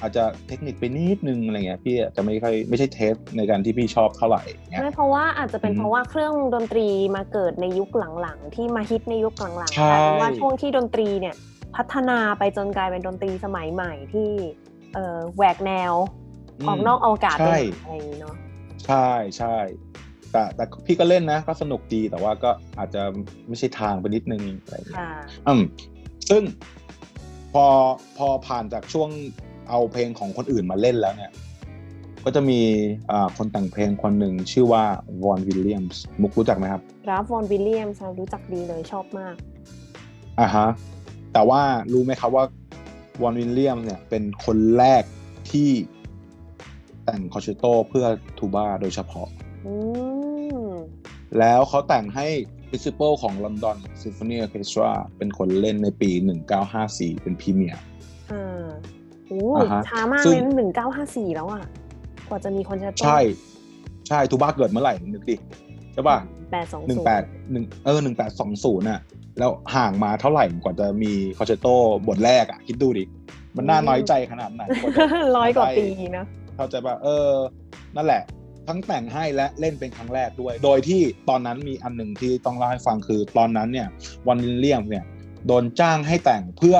[0.00, 11.34] อาจจะเทคนิคไปนิดนึงอะไรเงี้ยพี่อาจจะไม่ค่อยไม่ใช่เทสในการที่พี่ชอบเท่าไหร่เงี้ยไม่เพราะว่าอาจจะเป็นอืมเพราะว่าเครื่องดนตรีมาเกิดในยุคหลังๆ ที่มาฮิตในยุคหลังๆใช่กลายเป็นว่าช่วงที่ดนตรีเนี่ย
[11.76, 14.30] พัฒนาไปจนกลายเป็นดนตรีสมัยใหม่ที่
[14.94, 15.92] เอ่อแหวกแนว
[16.68, 18.34] ออกนอกอวกาศไปใช่หน่อยอะไรอย่างนี้เนาะ
[18.86, 19.08] ใช่
[19.38, 19.56] ใช่
[20.32, 23.02] แต่แต่พี่ก็เล่นนะก็สนุกดีแต่ว่าก็อาจจะ
[23.48, 25.10] ไม่ใช่ทางไปนิดนึงอะไรเงี้ยค่ะ
[25.46, 25.62] อืม
[26.30, 26.42] ซึ่ง
[27.52, 27.66] พอ
[28.18, 29.10] พอผ่านจากช่วง
[29.68, 31.32] เอาเพลงของคนอื่นมาเล่นแล้วเนี่ย
[32.24, 32.60] ก็จะมี
[33.10, 34.84] อ่าคนแต่งเพลงคนหนึ่งชื่อว่า
[35.24, 39.34] วอนวิลเลียมส์มุกรู้จักไหมครับราฟวอนวิลเลียมส์รู้จักดีเลยชอบมาก
[40.40, 40.68] อ่าฮะ
[41.32, 42.44] แต่ว่ารู้ไหมครับว่า
[43.22, 45.02] วอนวิลเลียมเนี่ยเป็นคนแรก
[45.50, 45.70] ที่
[47.04, 48.06] แต่ง concerto เพื่อ
[48.38, 49.28] ทูบ้าโดยเฉพาะ
[49.66, 49.74] อื
[50.60, 50.66] ม
[51.38, 52.26] แล้วเขาแต่งให้
[52.68, 56.10] Principal ของ London Symphony Orchestra เป็นคนเล่นในปี
[56.66, 57.82] 1954 เป็น premiere
[58.32, 58.64] อ่า
[59.28, 61.62] โอ้อ่าฮะช้ามากเลยซึ่งหนึ่งเก้าห้าสี่แล้วอะ
[62.28, 63.20] กว่าจะมี concertoร์โตใช่
[64.08, 65.36] ใช่ทูบ้าเกิดเมื่อไหร่นึกดิ
[65.92, 66.18] ใช่ป่ะ
[66.52, 69.00] แปดสองหนึ่งแปดหนึ่งเออหนึ่งแปดสองศูนย์น่ะ
[69.38, 71.66] แล้วห่างมาเท่าไหร่กว่าจะมีคอนแชตโต
[72.08, 73.04] บทแรกอะ คิดดูดิ
[73.56, 75.04] มันน่าน้อยใจขนาดไหนกว่าจะ
[75.36, 75.86] ร้อยกว่าได้ปี
[76.16, 76.24] นะ
[76.56, 77.30] เข้าใจป่ะเออ
[77.96, 78.22] นั่นแหละ
[78.68, 83.88] ทั้งแต่งให้และเล่นเป็นครั้งแรกด้วย โดยที่ตอนนั้นมีอันหนึ่งที่ต้องเล่าให้ฟังคือ ตอนนั้นเนี่ย
[84.28, 85.04] วันวิลเลียมเนี่ย
[85.46, 86.76] โดนจ้างให้แต่งเพื่อ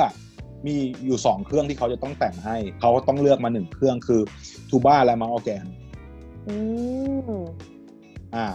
[0.67, 4.21] มีอยู่สองเครื่องที่เขาจะต้องแต่งให้ เขาก็ต้องเลือกมาหนึ่งเครื่องคือ
[4.69, 5.65] ทูบ้าและ mouth organ
[6.47, 6.55] อื
[7.29, 7.31] ม
[8.35, 8.47] อ่า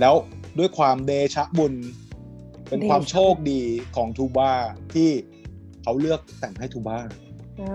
[0.00, 0.14] แล้ว
[0.58, 1.74] ด้วยความเดชะบุญ
[2.68, 3.60] เป็นเดชะความโชคดี
[3.96, 4.52] ของทูบ้า
[4.94, 5.10] ที่
[5.82, 6.98] เขาเลือกแต่งให้ทูบ้า
[7.60, 7.70] อ่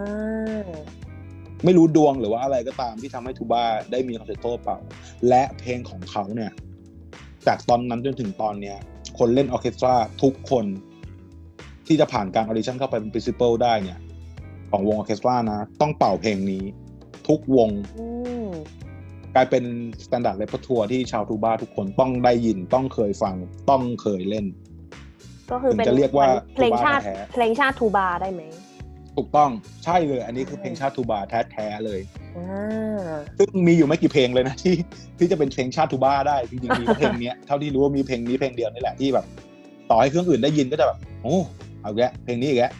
[0.65, 0.69] า
[1.65, 4.77] ไม่รู้ดวงหรือว่าอะไรก็ตามที่ทำให้ทูบ้าได้มี concerto เป่า
[5.29, 6.51] และเพลงของเขาเนี่ย
[7.47, 8.77] จากตอนนั้นจนถึงตอนเนี้ย
[9.19, 10.65] คนเล่นออร์เคสตราทุกคน
[11.87, 13.99] ที่จะผ่านการ audition เข้าไปเป็น principal ได้เนี่ย
[14.71, 16.63] ของวงออร์เคสตรานะ ต้องเป่าเพลงนี้
[17.27, 17.69] ทุกวง
[17.99, 18.05] อื
[18.43, 18.47] ม
[19.35, 19.63] กลายเป็น
[20.05, 23.35] standard repertoire ที่ชาวทูบ้าทุกคนต้องได้ยินต้องเคยฟัง
[23.69, 24.45] ต้องเคยเล่น
[25.51, 28.41] ก็คือเป็นถึงจะเรียกว่าเพลงชาติทูบาแท้เพลงชาติทูบาได้ไหม
[29.15, 29.49] ถูกต้อง
[29.85, 31.19] ใช่เลย อันนี้คือเพลงชาติทูบา
[31.51, 31.99] แท้ๆเลย
[32.37, 33.01] อ่า
[33.37, 34.75] ซึ่งมีอยู่ไม่กี่เพลงเลยนะที่
[35.19, 39.25] ที่จะเป็นเพลงชาติทูบ้าได้จริงๆมีแค่เพลงเนี้ยเท่าที่รู้ว่ามีเพลงนี้เพลงเดียวนี่แหละที่แบบ
[39.89, 41.37] ต่อให้เครื่องอื่นได้ยินก็จะแบบโอ้
[41.81, 42.71] เอาอีกละเพลงนี้อีกละ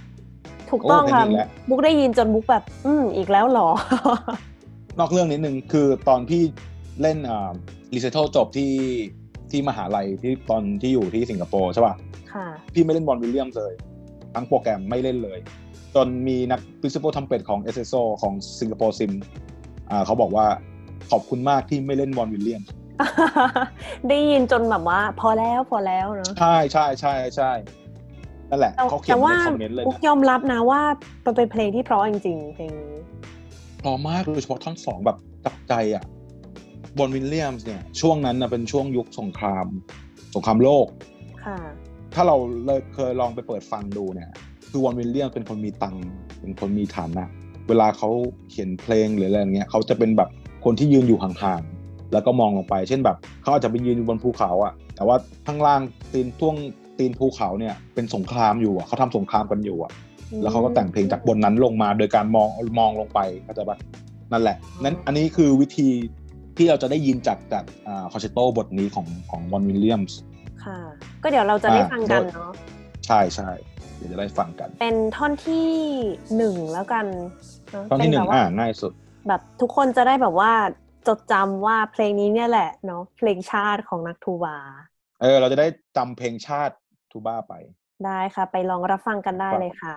[0.70, 3.70] ถูกต้องโอ้เพลงนี้แหละมุกได้ยินจนมุกแบบ อืมอีกแล้วเหรอ
[5.00, 6.42] นอกเรื่องนิดนึงคือตอนพี่
[7.02, 7.52] เล่นอ่า
[7.93, 8.72] recital จบที่
[9.52, 11.96] ที่มหาลัยที่ตอนที่อยู่ที่สิงคโปร์ใช่ป่ะ
[12.34, 13.74] ค่ะพี่ไม่เล่น Vaughan Williams เลย
[14.34, 15.40] ทั้งโปรแกรมไม่เล่นเลย
[15.96, 19.12] จนมีนัก principal ทำเป็ดของ s s o ของสิงคโปร์ซิม
[19.90, 20.46] อ่าเขาบอกว่า
[21.12, 22.70] ขอบคุณมากที่ไม่เล่น Vaughan Williams
[24.10, 27.52] ได้ยินจนแบบว่า พอแล้วพอแล้วเนาะใช่ใช่ใช่ใช่
[28.50, 30.82] นั่นแหละแต่เขาเขียนแต่ไว้ว่าในคอมเมนต์เลยมุกนะยอมรับนะว่า
[31.26, 32.94] มันเป็นเพลงที่เพราะจริงๆเพลงนี้
[33.82, 36.04] พร้อมมากโดยเฉพาะท่อนสองแบบจับใจอะ
[36.98, 39.68] บอลวิลเลียมส์เนี่ย ช่วงนั้นนะเป็นช่วงยุคสงคราม
[40.36, 40.88] สงครามโลก
[41.46, 41.58] ค่ะ
[42.14, 44.30] ถ้าเราเลยเคยลองไปเปิดฟังดูเนี่ย
[44.70, 46.04] คือวอนวิลเลียมเป็นคนมีตังค์
[46.42, 47.24] เป็นคนมีฐานะ
[47.68, 48.10] เวลาเขา
[48.50, 50.30] เขียนเพลงหรืออะไรอย่างเงี้ยเขาจะเป็นแบบ
[50.66, 55.16] คนที่ยืนอยู่ห่างๆแล้วก็มองลงไป เช่นแบบเขาอาจจะไปยืนอยู่บนภูเขาอะแต่ว่า
[55.48, 55.82] ข้างล่าง
[56.12, 56.56] ตีนท่วง
[57.00, 59.92] ตีนภูเขาเนี่ยเป็นสงครามอยู่อะเขาทำสงครามกันอยู่อะ
[60.42, 63.78] แล้วเขาก็แต่งเพลงจากบนนั้นลงมาโดยการมองมองลงไปเข้าใจปะ
[64.32, 65.90] นั่นแหละนั้นอันนี้คือวิธี
[66.58, 67.64] ที่เราจะได้ยินจากจาก
[68.12, 70.18] คอนเชตโตบทนี้ของของวอนวิลเลียมส์
[70.64, 70.78] ค่ะ
[71.24, 72.52] ก็เดี๋ยวเราจะได้อ่าฟังกันโดยเนาะ
[73.08, 73.50] ใช่ใช่
[73.96, 75.70] เดี๋ยวจะได้ฟังกัน เป็นท่อนที่
[76.38, 77.06] หนึ่งแล้วกัน
[77.72, 78.92] เะตอนที่หนึ่งเป็แบบว่าอ่าง่ายสุด
[79.28, 80.52] แบบทุกคนจะได้แบบว่า
[81.08, 84.58] จดจำว่าเพลงนี้เนี่ยแหละเนาะเพลงชาติของนักทูบา
[85.22, 86.76] เออ เราจะได้จำเพลงชาติ
[87.12, 87.54] ทูบ้าไป
[88.06, 89.96] ได้ค่ะ ไปลองรับฟังกันได้เลยค่ะ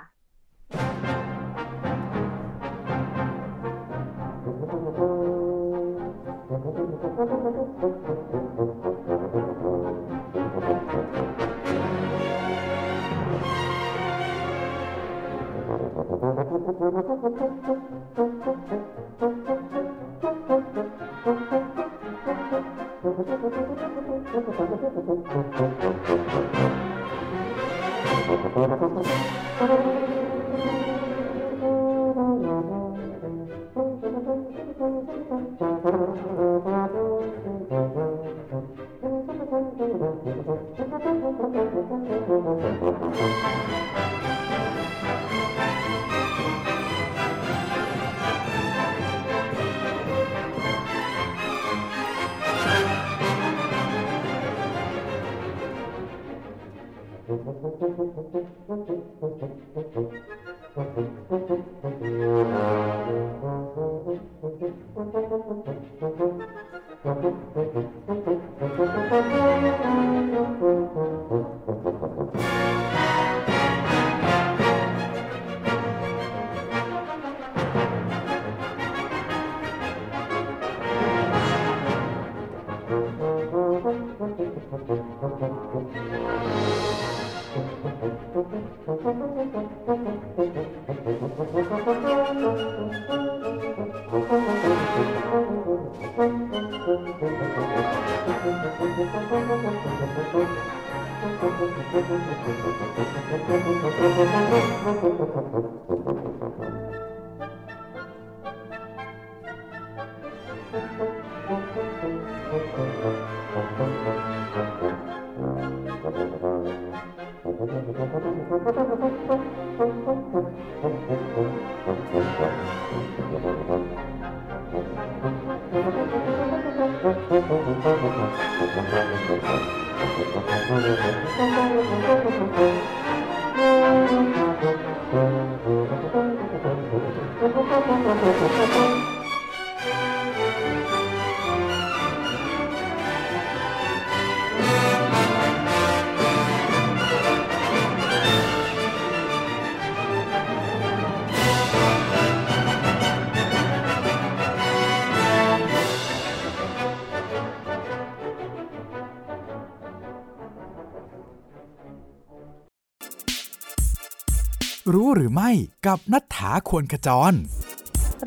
[165.10, 165.52] รู้หรือไม่
[165.86, 167.32] กับนัฐถาควรขจร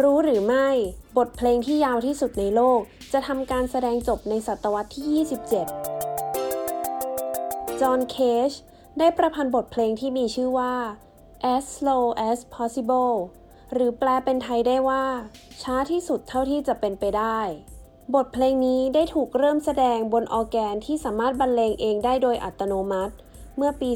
[0.02, 0.68] รู้หรือไม่
[1.18, 2.82] บทเพลงที่ยาวที่สุดในโลก
[3.14, 5.42] จะทำการแสดงจบในศตวรรษที่ 27
[7.82, 8.18] จอห์นเค
[8.50, 8.52] ช
[9.00, 10.76] ได้ประพันธ์บทเพลงที่มีชื่อว่า
[11.56, 13.16] as slow as possible
[13.74, 15.06] หรือแปลเป็นไทยได้ว่า
[15.62, 17.40] ช้าที่สุดเท่าที่จะเป็นไปได้
[18.16, 23.14] บทเพลงนี้ได้ถูกเริ่มแสดงบนออแกนที่สามารถบรรเลงเองได้โดยอัตโนมัติ
[23.58, 23.90] เมื่อปี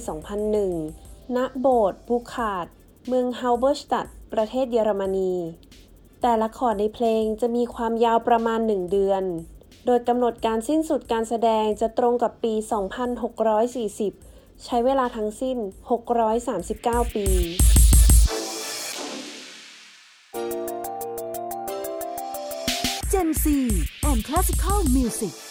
[0.65, 2.67] 2001 ณ โบสถ์ Burchardi
[3.07, 5.33] เมือง Halberstadt ประเทศเยอรมนี
[6.21, 9.23] แต่ละคอร์ดในเพลงจะมีความยาวประมาณ 1 เดือน
[9.85, 12.53] โดยกำหนดการสิ้นสุดการแสดงจะตรงกับปี
[13.99, 15.57] 2640 ใช้เวลาทั้งสิ้น
[16.37, 17.25] 639 ปี
[23.09, 25.46] Gen Z and Classical Music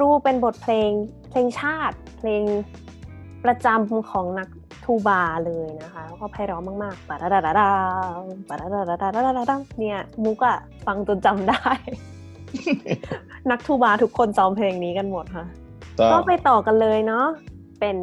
[0.00, 0.90] รู่เป็นบทเพลง
[1.30, 2.42] เพลงชาติ เพลง
[3.44, 4.48] ประจำของนัก
[4.84, 7.68] ทูบาเลยนะคะแล้วก็ไพเราะมากๆปะดาดาดาดา
[8.48, 11.64] ปะดาดาดาดาดาดาดาเนี่ยมุกอะฟังจนจำได้
[13.50, 15.46] นักทูบาทุกคนซ้อมเพลงนี้กันหมดค่ะ
[16.12, 17.26] ก็ไปต่อกันเลยเนาะ
[17.80, 17.96] เป็น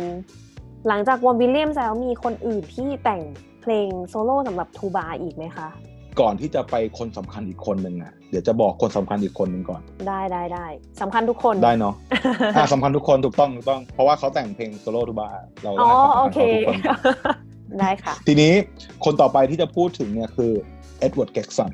[0.88, 3.22] หลังจากวอมวิลเลียมแล้วมีคนอื่นที่แต่ง
[3.62, 5.68] เพลงโซโล่สำหรับทูบาอีกไหมคะ
[6.20, 10.66] ก่อนที่จะไปคนสำคัญอีกคนหนึ่งอะเดี๋ยวจะบอกคนสำคัญอีกคนหนึ่งก่อน ได้ได้ได้
[11.02, 11.96] สำคัญทุกคนได้เนาะ
[12.56, 15.30] อ่าสำคัญทุกคนถูกต้องถูกต้อง เพราะว่าเขาแต่งเพลงโซโล่ทูบา
[15.64, 17.26] เราอ๋อให้ความสำเคคัญเขาทุกค
[17.74, 18.54] นได้ค่ะ ทีนี้
[19.06, 20.52] คนต่อไปที่จะพูดถึงเนี่ยคือ
[21.00, 21.74] Edward Gregson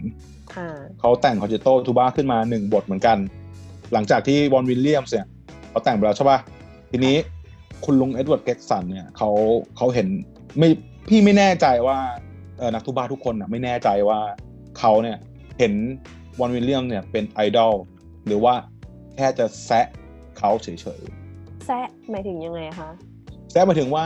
[0.57, 3.17] อ่าเขาแต่งคอนแชร์โตทูบาขึ้นมาหนึ่งบทเหมือนกัน
[3.93, 5.27] หลังจากที่ Vaughan Williams เนี่ย
[5.69, 6.39] เขาแต่งไปแล้วใช่ป่ะ
[6.91, 7.15] ทีนี้
[7.85, 9.29] คุณลุง Edward Gregson เนี่ยเขา
[9.77, 10.07] เขาเห็น
[10.57, 10.69] ไม่
[11.09, 12.22] พี่ไม่แน่ใจว่าเออ
[12.73, 14.19] นักทูบาทุกคนอะไม่แน่ใจว่า
[14.79, 15.17] เขาเนี่ย
[15.59, 15.73] เห็น
[16.39, 17.73] วอนวิลเลียมเนี่ยเป็นไอดอล
[18.25, 18.53] หรือว่า
[19.15, 19.85] แค่จะแซะ
[20.37, 20.67] เขาเฉ
[20.99, 22.89] ยๆแซะหมายถึงยังไงคะ
[23.51, 24.05] แซะมาถึงว่า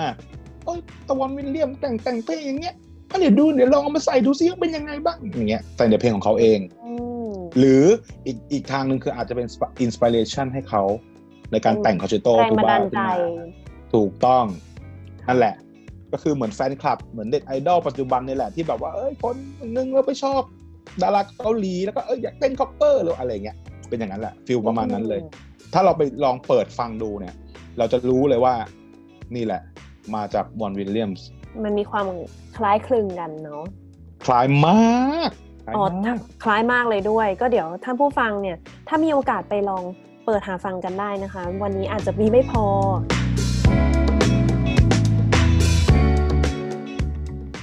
[0.65, 2.75] เอ้ยตะวันวิลเลียมแต่งแต่งเพลงอย่างเงี้ย
[3.09, 6.93] อะเดี๋ยวดูเดี๋ยวลองเอามาใส่ดูซิว่าเป็นยังไงบ้างอย่างเงี้ยใส่ในเพลงของเขาเองอื
[7.27, 7.83] มหรือ
[8.25, 9.47] อีกอีกทางหนึ่งคืออาจจะเป็น
[9.81, 10.83] อินสปิเรชันให้เขา
[11.51, 13.15] ในการแต่งคอนแชร์โตแรงทูบันบ้าดาลขึ้นใจมา
[13.93, 14.45] ถูกต้อง
[15.27, 15.55] นั่นแหละ
[16.17, 19.35] ก็คือเหมือนแฟนคลับเหมือนเด็กไอดอลปัจจุบันนี่แหละที่แบบว่าเอ้ยคน
[19.75, 20.41] นึงเราไปชอบ
[21.01, 23.57] ดาราเกาหลีแล้วก็เอ้ยอยากเต้น cover หรืออะไรเงี้ย
[23.89, 25.21] เป็นอย่างนั้นแหละ feel ประมาณนั้นเลย
[25.73, 27.33] ถ้าเราไปลองเปิดฟังดูเนี่ย
[27.77, 28.53] เราจะรู้เลยว่า
[29.35, 29.61] นี่แหละ
[30.15, 31.27] มาจาก Vaughan Williams
[31.63, 32.07] มันมีความ
[32.57, 33.63] คล้ายคลึงกันเนาะ
[34.25, 35.29] คล้ายมาก
[35.65, 38.57] คล้ายอ๋อมากคล้ายมากเลยด้วย ก็เดี๋ยวท่านผู้ฟังเนี่ย
[38.87, 39.83] ถ้ามีโอกาสไปลอง
[40.25, 42.65] เปิดหาฟังกันได้นะคะ วันนี้อาจจะมีไม่พอ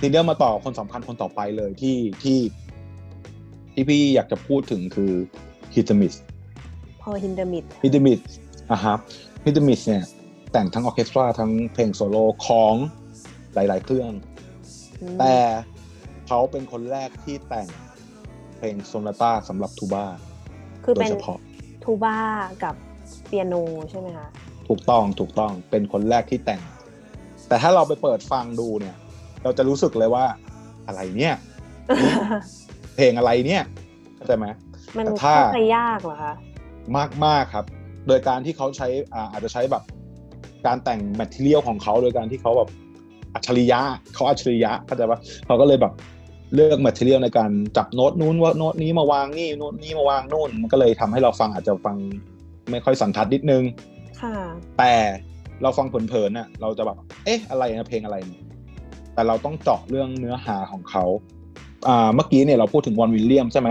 [0.05, 2.39] ทีเดียวมาต่อคนสำคัญคนต่อไปเลยที่ที่
[3.73, 5.13] ที่พี่อยากจะพูดถึงคือ
[5.75, 6.15] Hindemith
[7.03, 8.21] Paul Hindemith Hindemith
[8.71, 8.99] อะครับ
[9.45, 10.05] Hindemith เนี่ย
[10.53, 12.75] แต่งทั้งออร์เคสตราทั้งเพลงโซโล่ของ
[13.55, 14.13] หลาย ๆ เครื่อง
[15.21, 15.37] แต่
[16.27, 17.69] เขาเป็นคนแรกที่แต่ง
[18.57, 20.07] เพลงโซนาต้าสำหรับทูบ้า
[20.85, 21.39] คือโดเป็ยนเฉพาะ
[21.85, 22.19] ทูบ้า
[22.65, 22.75] กับ
[23.27, 23.55] เปียโน
[23.91, 24.27] ใช่ไหมคะ
[24.69, 26.63] ถูกต้องถูกต้องเป็นคนแรกที่แต่ง
[27.49, 28.97] แต่ถ้าเราไปเปิดฟังดูเนี่ย
[29.45, 30.25] เราจะรู้สึกเลยว่า
[30.87, 31.35] อะไรเนี่ย
[32.97, 33.63] เพลงอะไรเนี่ย
[34.17, 34.47] เข้าใจไหม
[34.97, 36.35] มันแต่ถ้าเข้าใจยากเหรอคะ
[36.97, 37.65] มากมากครับ
[38.09, 39.83] โดยการที่เขาใช้อ่าอาจจะใช้แบบ
[40.67, 42.69] การแต่ง material ของเขาโดยการที่เขาแบบ
[43.35, 43.81] อัจฉริยะ
[44.15, 45.93] เขาอัจฉริยะเข้าใจปะเขาก็เลยแบบ
[46.55, 51.97] เลือก material ในการจับโน้ตนู้นว่าโน้ตนี้มาวางนี่โน้ตนี้มาวางนู่นมันก็เลยทำให้เราฟังอาจจะฟัง
[52.71, 53.63] ไม่ค่อยสันทัดนิดนึง
[54.23, 54.37] ค่ะ
[54.79, 54.93] แต่
[55.63, 58.43] เราฟังเผินๆน่ะ เราจะแบบ เอ๊ะ อะไรนะเพลงอะไรเนี่ย
[59.15, 61.05] แต่เราต้องเจาะเรื่องเนื้อหาของเขา
[61.89, 63.69] อ่าเมื่อกี้เนี่ยเราพูดถึงวอนวิลเลียมใช่ไหม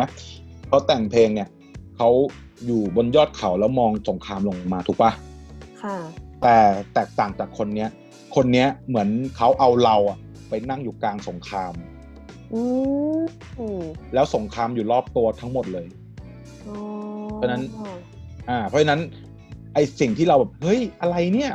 [0.67, 1.49] เขาแต่งเพลงเนี่ย
[1.97, 2.09] เขา
[2.65, 5.11] อยู่บนยอดเขาแล้วมองสงครามลงมาถูกปะ
[5.81, 5.97] ค่ะ
[6.41, 6.57] แต่
[6.93, 7.89] แตกต่างจากคนเนี้ย
[8.35, 10.17] คนเนี้ยเหมือนเขาเอาเราอะ
[10.49, 11.73] ไปนั่งอยู่กลางสงคราม
[12.53, 12.61] อื
[13.19, 13.21] ม
[13.59, 13.81] อืม
[14.13, 15.87] แล้วสงครามอยู่รอบตัวทั้งหมดเลย
[16.67, 16.77] อ๋อ
[17.35, 17.63] เพราะฉะนั้น
[18.49, 19.01] อ่า เพราะฉะนั้น
[19.73, 21.51] ไอสิ่งที่เราแบบเฮ้ยอะไรเนี่ย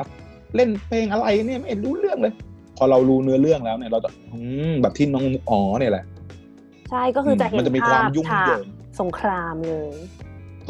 [0.57, 2.35] เล่นเพลงอะไรเนี่ยไม่เห็นรู้เรื่องเลย
[2.79, 4.39] พอเรารู้เนื้อเรื่องแล้วเนี่ยเราจะอื
[4.71, 6.05] มแบบที่น้องมุกอ๋อเนี่ยแหละ
[6.91, 9.93] ใช่ก็คือจะเห็นมันจะมีความยุ่งภพเหยิงฉากสงครามเลย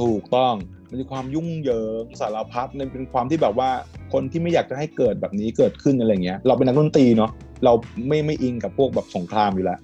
[0.01, 0.55] ถูกต้อง
[0.91, 3.71] มันมีความยุ่งเหยิงสารพัดมันเป็นความที่แบบว่า
[4.13, 7.31] คนที่ไม่อยากจะให้เกิดแบบนี้เกิดขึ้นอะไรเงี้ย เราเป็นนักดนตรีเนาะ
[7.65, 7.73] เรา
[8.09, 9.81] ไม่ไม่อิงกับพวกแบบสงครามอยู่แล้ว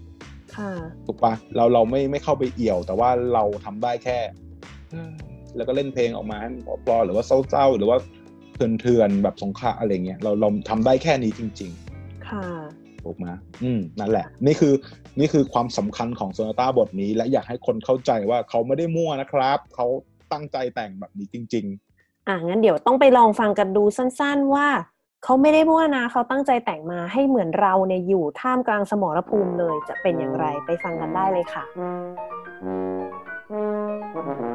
[0.57, 0.73] ค่ะ
[1.07, 4.19] ถูกปะเราเราไม่ไม่เข้าไปเอี่ยว แต่ว่าเราทำได้แค่
[4.91, 5.13] เอ้ย
[5.57, 7.99] แล้วก็เล่นเพลงออกมาให้มันเพราะๆหรือว่าเศร้าๆหรือว่า
[8.55, 11.84] เถื่อนๆแบบสงครามอะไรเงี้ยเราเราทำได้แค่นี้จริงๆค่ะ
[13.05, 13.27] ถูกไหม
[13.63, 14.75] อืมนั่นแหละ นี่คือ
[15.19, 19.87] นี่คือความสำคัญของโซนาต้าบทนี้ และอยากให้คนเข้าใจว่าเขาไม่ได้มั่วนะครับ เขา
[20.33, 21.67] ตั้งใจแต่งแบบนี้จริง
[22.29, 24.67] อะงั้นเดี๋ยวต้องไปลองฟังกันดูสั้น ๆ ว่า
[25.25, 34.54] เขาไม่ได้มั่วนะ เขาตั้งใจแต่งมาให้เหมือนเราเนี่ยอยู่ท่ามกลางสมรภูมิเลยจะเป็นอย่างไรไปฟังกันได้เลยค่ะๆ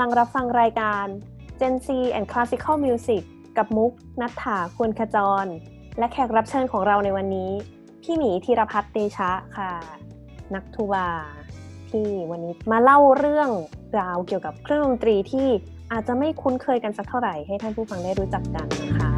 [0.00, 1.06] ำลังรับฟังรายการ
[1.60, 3.22] Gen Z and Classical Music
[3.58, 5.46] กับมุก นัฐถาควรขจร
[5.98, 7.50] และแขกรับเชิญของเราในวันนี้
[8.02, 9.72] พี่หมีธีรพัฒน์เตชะค่ะ
[10.54, 11.08] นักทูบา
[11.90, 13.50] ที่วันนี้มาเล่าเรื่อง
[14.00, 15.48] ราวเกี่ยวกับเครื่องดนตรีที่
[15.92, 19.10] อาจจะไม่คุ้นเคยกันสักเท่าไหร่ให้ท่านผู้ฟังได้รู้จักกันนะคะ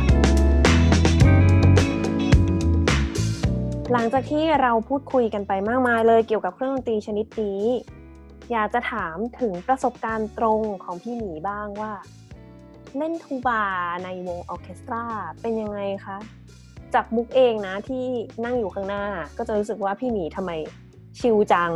[3.93, 7.63] หลังจากที่เราพูดคุยกันไปมากมายเลยเกี่ยวกับเครื่องดนตรีชนิดนี้
[8.53, 11.93] อยากจะถามถึงประสบการณ์ตรงของพี่หมีบ้างว่า
[12.97, 13.65] เล่นทูบา
[14.05, 15.05] ในวงออร์เคสตรา
[15.41, 16.19] เป็นยังไงคะ
[16.95, 18.05] จากมุกเองนะที่
[18.45, 19.05] นั่งอยู่ข้างหน้า
[19.39, 20.51] ก็จะรู้สึกว่าพี่หมีทำไม
[21.21, 21.73] chill จัง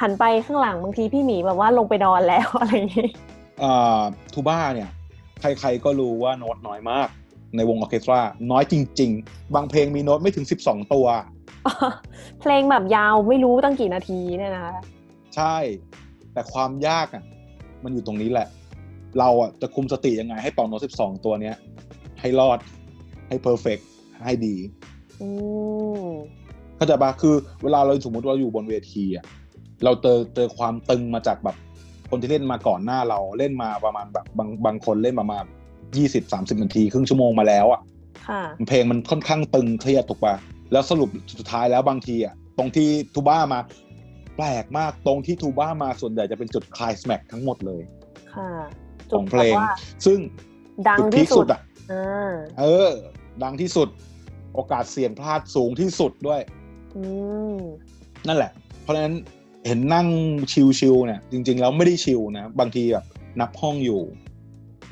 [0.00, 3.08] หันไปข้างหลังบางทีพี่หมีแบบว่าลงไปนอนแล้วอะไรอย่างนี้
[3.62, 4.00] อ่า
[4.32, 4.90] ทูบ้าเนี่ย
[5.40, 7.08] ใครๆก็รู้ว่าโน้ตน้อยมาก
[7.56, 8.20] ในวงออร์เคสตรา
[8.50, 11.06] น้อยจริง ๆ บางเพลงมีโน้ตไม่ถึง 12 ตัว
[12.40, 14.74] เพลงแบบยาวไม่รู้ตั้งกี่นาทีเนี่ยนะคะ
[15.36, 15.56] ใช่
[16.32, 17.24] แต่ความยากอะ
[17.84, 18.48] มันอยู่ตรงนี้แหละ
[19.18, 21.56] เราอะจะคุมสติยังไงให้เป่าโน้ต12ตัวเนี้ย
[22.20, 22.58] ให้รอด
[23.28, 23.78] ให้เพอร์เฟก
[24.24, 24.56] ให้ดี
[25.20, 25.28] อื
[26.04, 26.08] ม
[26.76, 29.24] เข้าใจปะคือเวลาเราสมมติเราอยู่บนเวทีอะ
[29.84, 31.56] เราเจอเจอความตึงมาจากแบบ
[32.10, 35.44] คนที่เล่นมาก่อนหน้าเราเล่นมาประมาณแบบบางบางคนเล่นประมาณ
[35.96, 37.80] ยี่สิบสามสิบนาทีครึ่งชั่วโมงมาแล้วอะ
[38.28, 40.34] ค่ะเพลงมันค่อนข้างตึงเครียดถูกปะ
[40.72, 41.08] แล้วสรุป
[41.38, 43.60] สุดท้ายแล้วบางทีอะตรงที่ทูบ้ามา
[44.36, 47.82] แปลกมากตรงที่ทูบ้ามาส่วนใหญ่จะเป็นจุดคลายสแมกทั้งหมดเลย
[48.34, 48.50] ค่ะ
[49.10, 49.70] ของเพลงแบบว่า
[50.06, 50.18] ซึ่ง
[50.88, 51.60] ดังจุดพีที่คสุสุดดอะ
[51.92, 52.88] อ่าเออ
[53.42, 53.88] ดังที่สุด
[54.54, 56.40] โอกาสเสี่ยงพลาดสูงที่สุดด้วย
[56.96, 57.02] อื
[57.54, 57.56] ม
[58.26, 58.52] นั่นแหละ
[58.82, 59.14] เพราะฉะนั้น
[59.66, 60.06] เห็นนั่ง
[60.78, 63.04] ชิลๆเนี่ย จริง ๆ แล้วไม่ได้ชิลนะ บางทีแบบ
[63.40, 64.02] นับห้องอยู่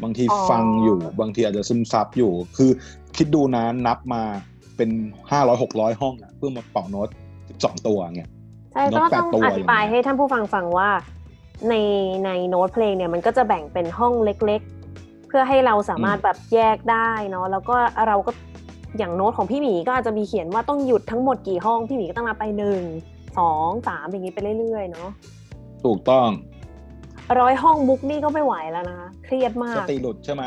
[0.02, 2.70] บางทีอ๋อฟังอยู่ บางทีอาจจะซึมซับอยู่ คือ
[3.16, 4.22] คิดดูนะนับมา
[4.76, 4.90] เป็น
[5.30, 7.08] ห้าร้อยหกร้อยห้องอะเพื่อมาเป่าโน้ต
[7.48, 8.30] สิบสองตัวเงี้ย
[8.72, 10.90] ใช่นก็กแปต้ดองตัวอธิบายอย่างเงี้ยให้ท่านผู้ฟังฟังว่า
[11.68, 11.74] ใน
[12.24, 14.60] ในโน้ตเพลงเนี่ยมันก็จะแบ่งเป็นห้องเล็ก
[14.94, 18.30] ๆ เพื่อให้เราสามารถแบบแยกได้เนาะแล้วก็เราก็
[18.98, 22.80] อย่างโน้ตของพี่หมีก็อาจจะมีเขียนว่าต้องหยุดทั้งหมดกี่ห้องพี่หมีก็ต้องนับไปหนึ่ง
[23.38, 25.08] สองสามอย่างนี้ไปเรื่อยๆเนาะ
[25.84, 26.28] ถูกต้อง
[27.40, 30.42] ร้อยห้องมุกนี่ก็ไม่ไหวแล้วนะคะเครียดมาสกติหลุดใช่ไหม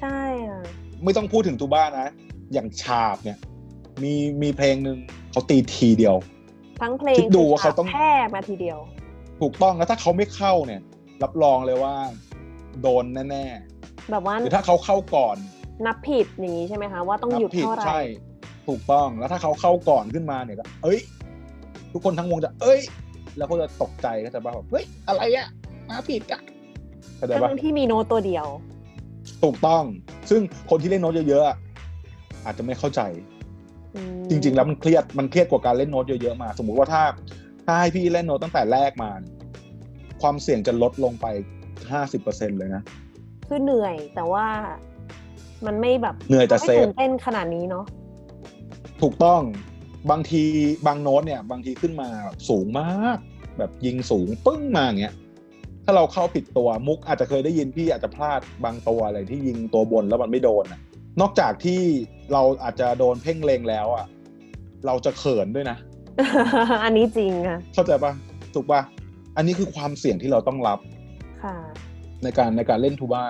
[0.00, 0.18] ใช่
[0.48, 0.62] อะ
[1.04, 2.06] ไม่ต้องพูดถึงตูบ้านะ
[2.52, 3.38] อย่างฉาบเนี่ย
[4.02, 4.12] มี
[4.42, 4.98] มีเพลงหนึ่ง
[5.30, 6.16] เขาตีทีเดียว
[6.82, 8.78] ทั้งเพลงคิดดูว่าเขาต้องแพร่มาทีเดียว
[9.40, 10.80] ถูกต้องแล้วถ้าเขาไม่เข้าเนี่ย
[11.22, 11.94] รับรองเลยว่า
[12.82, 13.44] โดนแน่
[14.10, 15.36] แบบว่าๆหรือถ้าเขาเข้าก่อน
[15.86, 18.00] นับผิดอย่างนี้ใช่ไหมคะว่าต้องนับหยุดผิดเท่าไหร่ใช่
[18.68, 21.00] ถูกต้องแล้วถ้าเขาเข้าก่อนขึ้นมาเนี่ยก็เอ้ย
[21.92, 22.80] ทุกคนทั้งวงจะ เอ้ย
[23.38, 25.48] แล้วก็จะตกใจก็จะแบบเฮ้ยอะไรอะ
[25.88, 26.40] มาผิดอะ
[27.16, 28.46] เข้าใจปะทั้งที่มีโน้ตตัวเดียว
[29.42, 29.82] ถูกต้อง
[30.30, 31.56] ซึ่งคนที่เล่นโน้ตเยอะๆอะ
[32.44, 33.00] อาจจะไม่เข้าใจ
[33.31, 33.31] อืม
[34.30, 37.02] จริง ๆ แล้วมันเครียดมันเครียดกว่าการเล่นโน้ตเยอะๆมา สมมุติว่าถ้า
[37.66, 39.34] ถ้าให้พี่เล่นโน้ตตั้งแต่แรกมาเนี่ย
[40.22, 41.26] ความเสี่ยงจะลดลงไป
[41.92, 42.82] ห้าสิบเปอร์เซ็นเลยนะ
[43.48, 44.46] คือเหนื่อยแต่ว่า
[45.66, 47.84] มันไม่แบบเหนื่อยแต่ safe ไม่ตื่นเต้นขนาดนี้เนาะ
[49.02, 49.42] ถูกต้อง
[50.10, 50.42] บางที
[50.86, 53.18] บางโน้ตเนี่ย บางทีขึ้นมาแบบสูงมาก
[53.58, 55.14] แบบยิงสูงปึ้งมาอย่างเงี้ย
[55.84, 60.80] ถ้าเราเข้าผิดตัวมุกอาจจะเคยได้ยินพี่อาจจะพลาดบางตัวอะไรที่ยิงตัวบนแล้วมันไม่โดนน่ะ
[61.20, 61.80] นอกจากที่
[62.32, 64.06] เราอาจจะโดนเพ่งเลงแล้วอะ
[64.86, 65.76] เราจะเขินด้วยนะ
[66.84, 68.12] อันนี้จริงค่ะเข้าใจปะ
[68.54, 68.80] ถูกปะ
[69.36, 70.78] อันนี้คือความเสี่ยงที่เราต้องรับ
[71.42, 71.56] ค่ะ
[72.22, 73.24] ในการในการเล่นทูบ้า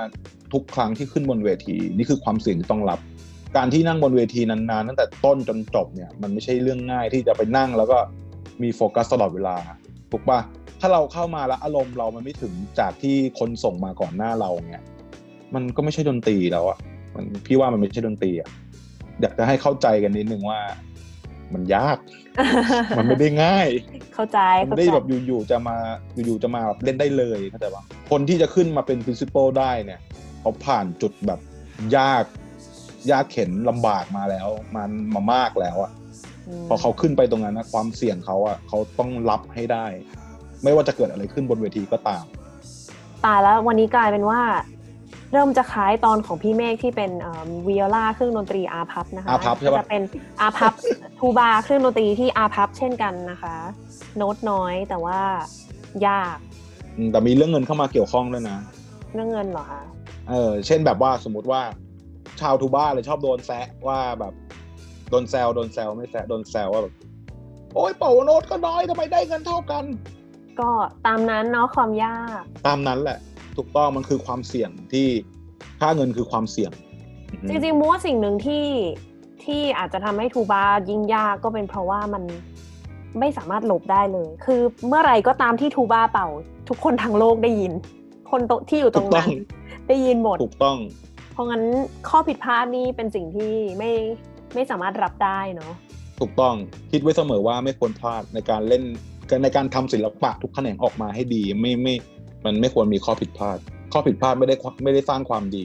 [0.53, 2.99] ทุกครั้งที่ขึ้นบนเวที นี่คือความเสี่ยงที่ต้องรับ
[3.57, 7.99] การที่นั่งบนเวทีนานๆตั้งแต่ต้นจนจบเนี่ย มันไม่ใช่เรื่องง่ายที่จะไปนั่งแล้วก็
[8.63, 9.57] มีโฟกัสตลอดเวลา
[10.11, 10.41] ถูกปะ
[10.81, 14.85] ถ้าเราเข้ามาแล้วอารมณ์เรามันไม่ถึงจากที่คนส่งมาก่อนหน้าเราเนี่ย
[15.55, 16.79] มันก็ไม่ใช่ดนตรีแล้วอะ
[17.15, 18.49] มันพี่ว่ามันไม่ใช่ดนตรีอะ
[19.21, 20.61] อยากจะให้เข้าใจกันนิดนึงว่า
[21.55, 21.99] มันยาก
[22.99, 23.69] มันไม่ได้ง่าย
[24.15, 24.39] เข้าใจ
[24.69, 25.77] มันเข้าไม่ใจได้แบบอยู่ๆจะมา
[26.27, 30.01] อยู่ๆจะมาแบบเล่นได้เลยเข้าใจปะคนที่จะขึ้นมาเป็น principal ได้เนี่ย
[30.41, 31.41] เขาผ่านจุดแบบ
[31.97, 32.25] ยาก
[33.11, 35.93] ยากเข็นลำบากมาแล้วมันมามากแล้วอะ
[36.65, 39.87] มพอเขาขึ้นไปตรงนั้นนะความเสี่ยงเขาอะเขาต้องรับให้ได้
[40.63, 42.25] ไม่ว่าจะเกิดอะไรขึ้นบนเวทีก็ตาม
[43.25, 44.41] ตายแล้ววันนี้กลายเป็นว่า
[45.33, 47.11] เริ่มจะคล้ายตอนของพี่เมฆที่เป็น
[47.67, 50.03] วิโอลาเครื่องดนตรีอาพับนะคะอาพับใช่ปะจะเป็น
[50.41, 50.73] อาพับ
[51.19, 53.55] ทูบาเครื่องดนตรีที่อาพับเช่นกันนะคะ
[54.17, 55.19] โน้ตน้อยแต่ว่า
[56.07, 56.37] ยาก
[56.97, 58.59] อืมแต่มีเรื่องเงินเข้ามาเกี่ยวข้องด้วยนะ
[59.15, 59.83] เรื่องเงินเหรอคะ
[60.29, 61.61] เออเช่นแบบว่าสมมติว่า
[62.41, 64.33] ชาวทูบ้าเลยชอบโดนแซะว่าแบบ
[65.11, 66.95] โดนแซวโดนแซวไม่แซะโดนแซวว่าแบบ
[67.75, 69.85] โอ้ยเป่าโน้ตก็น้อยทำไมได้เงินเท่ากัน
[70.61, 70.71] ก็
[71.07, 73.19] ตามนั้นเนาะความยาก ตามนั้นแหละ
[73.57, 75.07] ถูกต้องมันคือความเสี่ยงที่
[75.81, 76.73] ค่าเงินคือความเสี่ยง
[77.31, 78.67] อือฮึจริงๆมัวาสิ่งหนึ่งที่
[79.45, 82.23] ที่อาจจะทำให้ทูบายิ่งยากก็เป็นเพราะว่ามัน
[83.19, 86.29] ไม่สามารถหลบได้เลย คือเมื่อไหร่ก็ตามที่ทูบาเป่า
[86.69, 87.73] ทุกคนทั้งโลกได้ยิน
[88.31, 89.29] คนโตที่อยู่ตรงนั้น
[89.89, 90.79] ได้ยินหมดถูกต้อง
[91.33, 91.63] เพราะงั้น
[92.09, 93.91] ข้อผิดพลาดนี่เป็นสิ่งที่ไม่
[94.55, 95.73] ไม่สามารถรับได้เนาะ
[96.21, 96.55] ถูกต้อง
[96.91, 98.83] คิดไว้เสมอว่าไม่ควรพลาดในการเล่น
[99.45, 101.95] ในการทำศิลปะทุกแขนงออกมาให้ดี ไม่ไม่
[102.45, 103.59] มันไม่ควรมีข้อผิดพลาด
[103.93, 105.65] ข้อผิดพลาดไม่ได้ไม่ได้สร้างความดี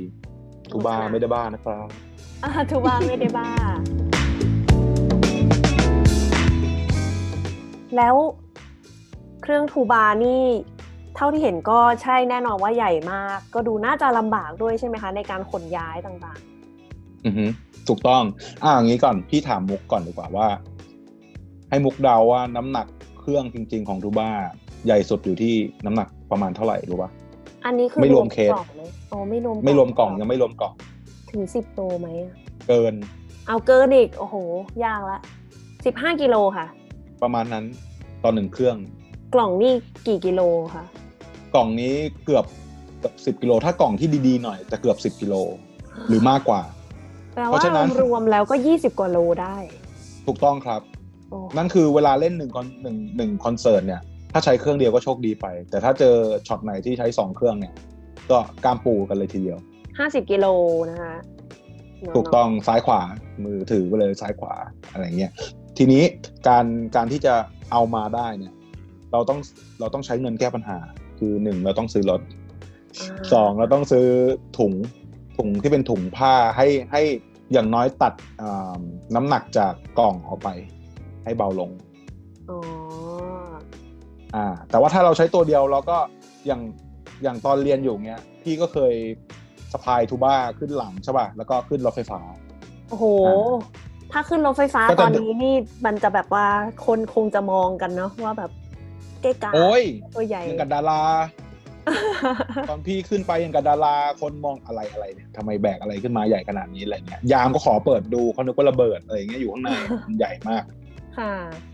[0.71, 1.87] ทูบาไม่ได้บ้านะครับ
[2.43, 3.49] อ่าทูบาไม่ได้บ้า
[7.97, 8.15] แล้ว
[9.41, 10.43] เครื่องทูบานี่
[11.15, 16.39] เท่าที่เห็นก็ใช่แน่นอนว่าใหญ่มาก ก็ดูน่าจะลำบากด้วยใช่ไหมคะ ในการขนย้ายต่าง
[17.25, 17.45] อือฮึ
[17.87, 18.23] ถูกต้อง
[18.63, 20.47] อ่าอย่างนี้ก่อนพี่ถามมุกก่อนดีกว่าว่า
[21.69, 22.87] ให้มุกเดาว่าน้ำหนัก
[23.19, 24.31] เครื่องจริง ๆ ของทูบ้า
[24.85, 25.53] ใหญ่สุดอยู่ที่
[25.85, 30.73] น้ำหนักประมาณเท่าไหร่รู้ปะๆอันนี้คือไม่รวมเคสกล่องเลยอ๋อไม่รวมไม่รวมกล่องยังไม่รวมกล่อง
[31.31, 32.33] ถึงสิบโลไหมอะ
[32.67, 32.93] เกิน
[33.47, 34.35] เอาเกินอีก โอ้โห
[34.85, 35.19] ยากละ
[35.85, 36.65] สิบห้ากิโลค่ะ
[37.21, 37.65] ประมาณนั้น
[38.23, 38.77] ตอนหนึ่งเครื่อง
[39.35, 39.73] กล่องนี่
[40.07, 40.41] กี่กิโล
[40.75, 40.83] คะ
[41.55, 41.93] กล่องนี้
[42.25, 42.45] เกือบ
[43.25, 45.35] สิบกิโลถ้ากล่องที่ดีๆหน่อยจะเกือบสิบกิโล
[46.07, 46.61] หรือมากกว่า
[47.33, 49.57] แปลเพว่าราะฉะนั้นรวมๆแล้วก็ยี่สิบกว่าโลได้
[50.25, 50.81] ถูกต้องครับ
[51.29, 54.01] โอ้นั่นคือเวลาเล่นหนึ่งคอนหนึ่งหนึ่งคอนเสิร์ตเนี่ย
[54.31, 56.15] ถ้าใช้เครื่องเดียวก็โชคดีไป แต่ถ้าเจอ
[56.47, 57.73] ช็อตไหนที่ใช้สองเครื่องเนี่ย
[58.31, 59.57] ก็กล้ามปูกันเลยทีเดียว
[59.99, 60.45] ห้าสิบกิโล
[60.91, 61.15] นะคะ
[62.01, 63.01] เนาะถูกต้องซ้ายขวา
[63.45, 64.53] มือถือไปเลยซ้ายขวา
[64.91, 65.31] อะไรเงี้ย
[65.77, 66.03] ทีนี้
[66.47, 66.65] การ
[66.95, 67.33] การที่จะ
[67.71, 68.53] เอามาได้เนี่ย
[69.11, 69.39] เราต้อง
[69.79, 70.77] เราต้องใช้เงินแก้ปัญหา
[71.19, 74.07] คือหนึ่งเราต้องซื้อรถาสองเราต้องซื้อ
[74.57, 74.73] ถุง
[75.37, 77.01] ถุงที่เป็นถุงผ้าให้ให้
[77.53, 78.79] อย่างน้อยตัดอ่า
[79.15, 80.49] น้ำหนักจากกล่องออกไป
[81.23, 81.71] ให้เบาลง
[84.37, 85.97] อ๋ออ่า แต่ว่าถ้าเราใช้ตัวเดียวเราก็
[86.47, 86.61] อย่าง
[87.23, 88.93] อย่างตอนเรียนอยู่เงี้ย พี่ก็เคย
[89.73, 92.19] สะพายทูบ้าขึ้นหลังใช่ป่ะแล้วก็ขึ้นรถไฟฟ้า
[92.89, 93.33] โอ้โหอ่
[94.11, 96.47] ถ้าขึ้นรถไฟฟ้าก็จะ ตอนนี้นี่มันจะแบบว่า
[96.85, 98.51] คนคงจะมองกันเนาะว่าแบบ
[99.21, 99.83] เก๊กาโอ้ย
[100.15, 101.01] ตัวใหญ่อย่างกับดารา
[102.69, 109.69] ตอนพี่ขึ้นไปอย่างกับดาราคนมองอะไรอะไรเนี่ยทำไมแบกอะไรขึ้นมาใหญ่ขนาดนี้อะไรเงี้ยยามก็ขอเปิดดูเขานึกว่าระเบิดอะไรเงี้ยอยู่ข้างใน
[110.07, 110.77] มันใหญ่มากค่ะ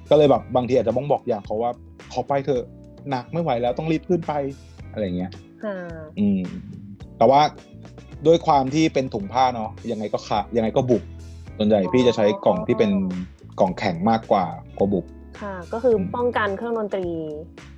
[0.09, 1.71] ก็เลยแบบบางทีอาจจะบ้องบอกอย่างเขาว่า
[2.11, 2.63] ขอไปเถอะ
[3.09, 4.33] หนักไม่ไหวแล้วต้องรีบขึ้นไป
[4.91, 5.31] อะไรเงี้ย
[5.63, 5.75] ค่ะ
[6.19, 6.41] อืม
[7.17, 7.41] แต่ว่า
[8.27, 11.03] ด้วยความที่เป็นถุงผ้าเนาะยังไงก็ขาดยังไงก็บุก
[11.57, 12.91] ส่วนใหญ่พี่จะใช้กล่องที่เป็น
[13.59, 14.45] กล่องแข็งมากกว่า
[14.77, 15.05] กว่าบุก
[15.41, 17.07] ค่ะ ก็คือป้องกันเครื่องดนตรี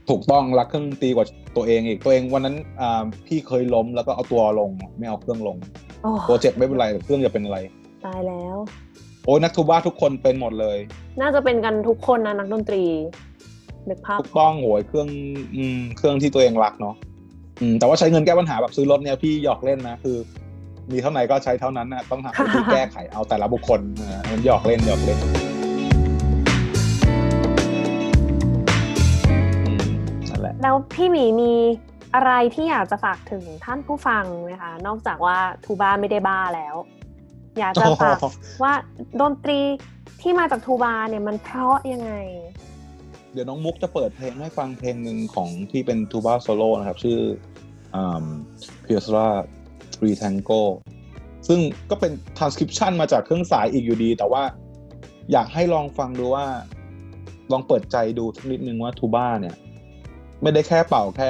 [0.10, 5.58] ถูกต้องรักเครื่องดนตรีกว่าตัวเองอีกตัวเองวันนั้นอ่าพี่เคยล้มแล้วก็เอาตัวลงไม่เอาเครื่องลง
[6.04, 7.58] โอ้ตัวเจ็บไม่เป็นไรแต่เครื่องจะเป็นอะไร
[8.06, 8.58] ตายแล้ว
[9.26, 10.78] โอ้ยนักทูบ้าทุกคนเป็นหมดเลย
[11.22, 12.84] น่าจะเป็นกันทุกคนนะนักดนตรี
[13.90, 15.10] นึกภาพถูกต้องโหยเครื่อง
[15.56, 16.96] อืมเครื่องที่ตัวเองรักเนาะ
[17.62, 20.18] อืมแต่ว่าใช้เงินแก้ปัญหาแบบซื้อรถเนี่ยพี่หยอกเล่นนะคือ
[20.92, 25.20] มีเท่าไหร่ก็ใช้เท่านั้นนะต้องหาวิธีแก้ไขเอาแต่ละบุคคลนะมันหยอกเล่นหยอกเล่น
[29.68, 29.88] อืม
[30.30, 31.54] นั่นแหละแล้วพี่หมีมี
[32.16, 36.76] อะไรที่อยากจะฝากถึงท่านผู้ฟังไหมคะ นอกจากว่าทูบ้าไม่ได้บ้าแล้ว
[37.60, 38.18] อยากจะฝาก
[38.64, 38.74] ว่า
[39.22, 39.60] ดนตรี
[40.22, 42.14] ที่มาจากทูบาเนี่ยมันเพราะยังไง
[43.34, 47.20] เดี๋ยวน้องมุกจะเปิดเพลงให้ฟังเพลงหนึ่งของที่เป็นทูบ้าโซโล่นะครับ ชื่อ
[48.86, 49.28] พิอ s รา
[49.94, 50.62] ทรี Tango
[51.48, 54.44] ซึ่งก็เป็น transcription มาจากเครื่องสายอีกอยู่ดี แต่ว่า
[55.32, 56.46] อยากให้ลองฟังดูว่า
[57.52, 59.56] ลองเปิดใจดูสักนิดนึงว่าทูบ้าเนี่ย
[60.42, 61.30] ไม่ได้แค่เป่าแค่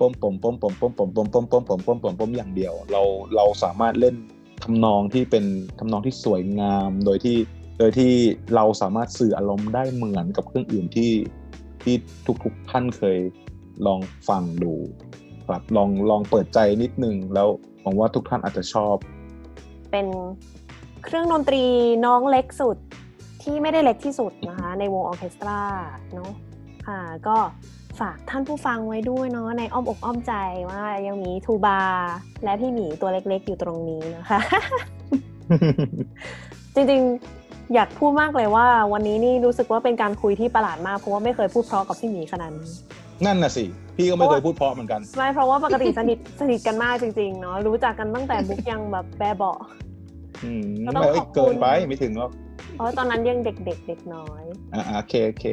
[0.00, 3.02] ปมปมปมปมปมปมปมปมปมปมปมปมปมอย่างเดียว เรา
[3.36, 4.14] เราสามารถเล่น
[4.62, 5.44] ทำนองที่เป็น
[5.78, 7.38] ทำนองที่สวยงาม โดยที่
[7.78, 8.12] โดยที่
[8.54, 11.12] เราสามารถสื่ออารมณ์ได้เหมือนกับเครื่องอื่นที่
[11.82, 11.94] ที่
[12.44, 13.18] ทุกๆท่านเคย
[13.86, 14.74] ลองฟังดู
[15.46, 17.48] ครับลองลองเปิดใจนิดนึงแล้ว
[17.82, 18.94] หวังว่าทุกท่านอาจจะชอบ
[19.90, 20.06] เป็น
[21.04, 21.64] เครื่องดนตรี
[22.06, 22.76] น้องเล็กสุด
[23.42, 25.60] ที่ไม่ได้เล็กที่สุดนะคะในวงออเคสตรา
[26.14, 26.30] เนาะ
[26.86, 27.36] ค่ะก็
[28.00, 30.32] ฝากท่านผู้ฟังไว้ด้วยเนาะในอ้อมอกอ้อมใจ
[30.70, 31.80] ว่ายังมีทูบา
[32.44, 34.40] และพี่หมีตัวเล็กๆอยู่ตรงนี้นะคะ
[36.74, 42.70] จริงๆอยากพูดมากเลยว่า วันนี้นี่รู้สึกว่าเป็นการคุยที่ประหลาดมากเพราะว่าไม่เคยพูดเพราะกับพี่หมีขนาดนี้
[43.24, 43.64] นั่นน่ะสิ
[43.96, 49.58] พี่ก็ไม่เคยพูดเพราะเหมือนกันไม่เพราะว่าปกติสนิทสนิทกันมากจริงๆเนาะรู้จักกันตั้งแต่บุ๊กยังแบบแบบเบาะ
[50.44, 52.30] อืมก็ต้องไม่เอ้ยขอบคุณเกินไปไม่ถึงหรอก
[52.74, 54.44] เพราะตอนนั้นยังเด็กๆเด็กน้อย
[54.74, 55.44] อ่าโอเคโอเค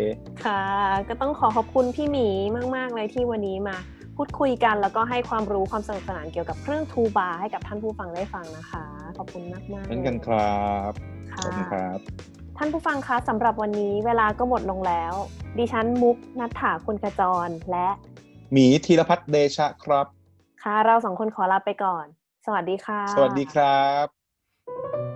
[0.45, 0.63] ค่ะ
[1.09, 2.27] ก็ต้องขอขอบคุณพี่หมี
[2.75, 3.77] มาก ๆ เลยที่วันนี้มา
[4.17, 8.85] พูดคุยกันแล้วก็ให้ความรู้ความสนุกสนานเกี่ยวกับเครื่องทูบาให้กับท่านผู้ฟังได้ฟังนะคะ
[9.17, 10.91] ขอบคุณมากๆเหมือนกันครับ
[11.33, 11.99] ค่ะขอบคุณครับ
[12.57, 15.13] ท่านผู้ฟังคะสำหรับวันนี้เวลาก็หมดลงแล้ว
[15.57, 17.87] ดิฉันมุกนัฐถาคุณกระจรและ
[18.51, 20.05] หมีธีรพัฒน์เดชะครับ
[20.63, 22.05] ค่ะ เราสองคนขอลาไปก่อน
[22.45, 25.08] สวัสดีค่ะ สวัสดีครับ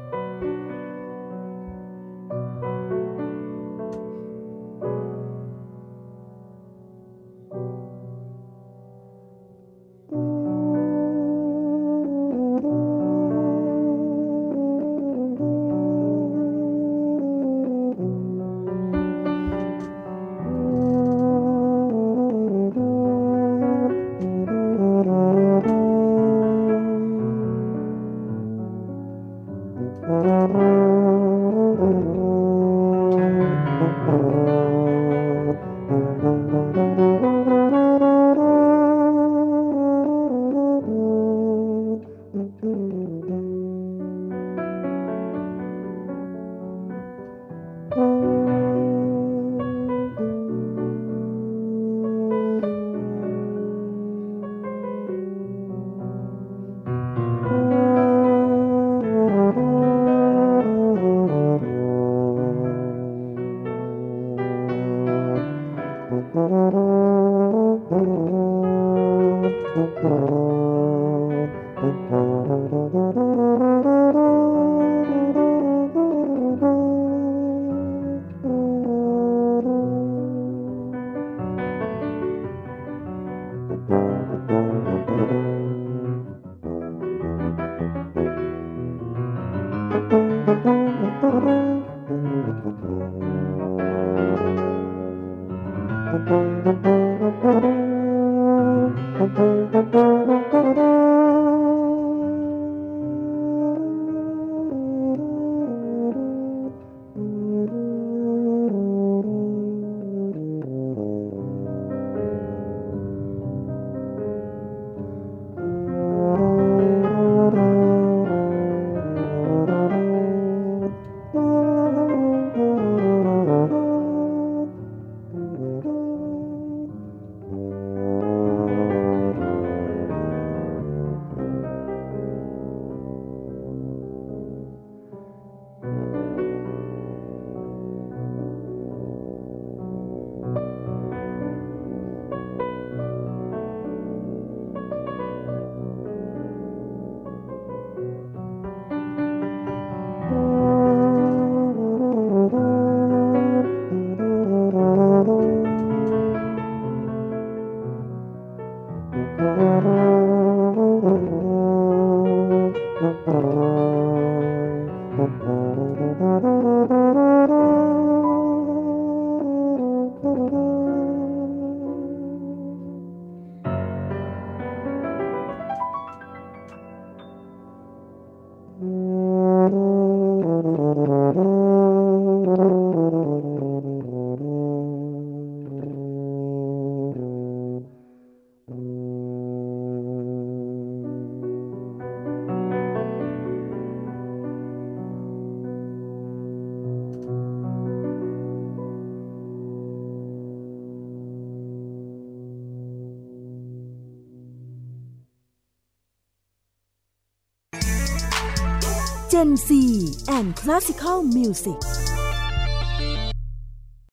[209.44, 211.76] Z and Classical Music